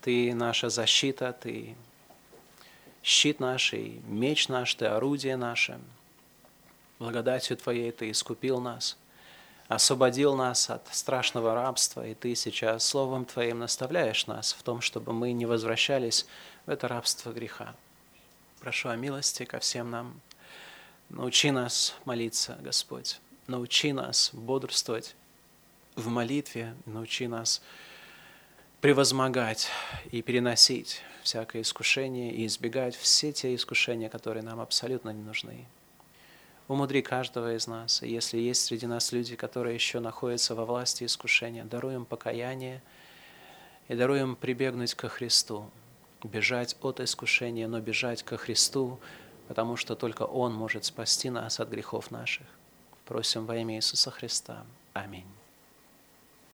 [0.00, 1.76] Ты наша защита, Ты
[3.02, 5.78] щит наш и меч наш, Ты орудие наше.
[7.02, 8.96] Благодатью Твоей Ты искупил нас,
[9.66, 15.12] освободил нас от страшного рабства, и Ты сейчас Словом Твоим наставляешь нас в том, чтобы
[15.12, 16.26] мы не возвращались
[16.64, 17.74] в это рабство греха.
[18.60, 20.20] Прошу о милости ко всем нам.
[21.08, 23.18] Научи нас молиться, Господь.
[23.48, 25.16] Научи нас бодрствовать
[25.96, 27.62] в молитве научи нас
[28.80, 29.66] превозмогать
[30.12, 35.66] и переносить всякое искушение и избегать все те искушения, которые нам абсолютно не нужны.
[36.68, 38.02] Умудри каждого из нас.
[38.02, 42.82] И если есть среди нас люди, которые еще находятся во власти искушения, даруем покаяние
[43.88, 45.68] и даруем прибегнуть ко Христу,
[46.22, 49.00] бежать от искушения, но бежать ко Христу,
[49.48, 52.46] потому что только Он может спасти нас от грехов наших.
[53.06, 54.64] Просим во имя Иисуса Христа.
[54.92, 55.26] Аминь.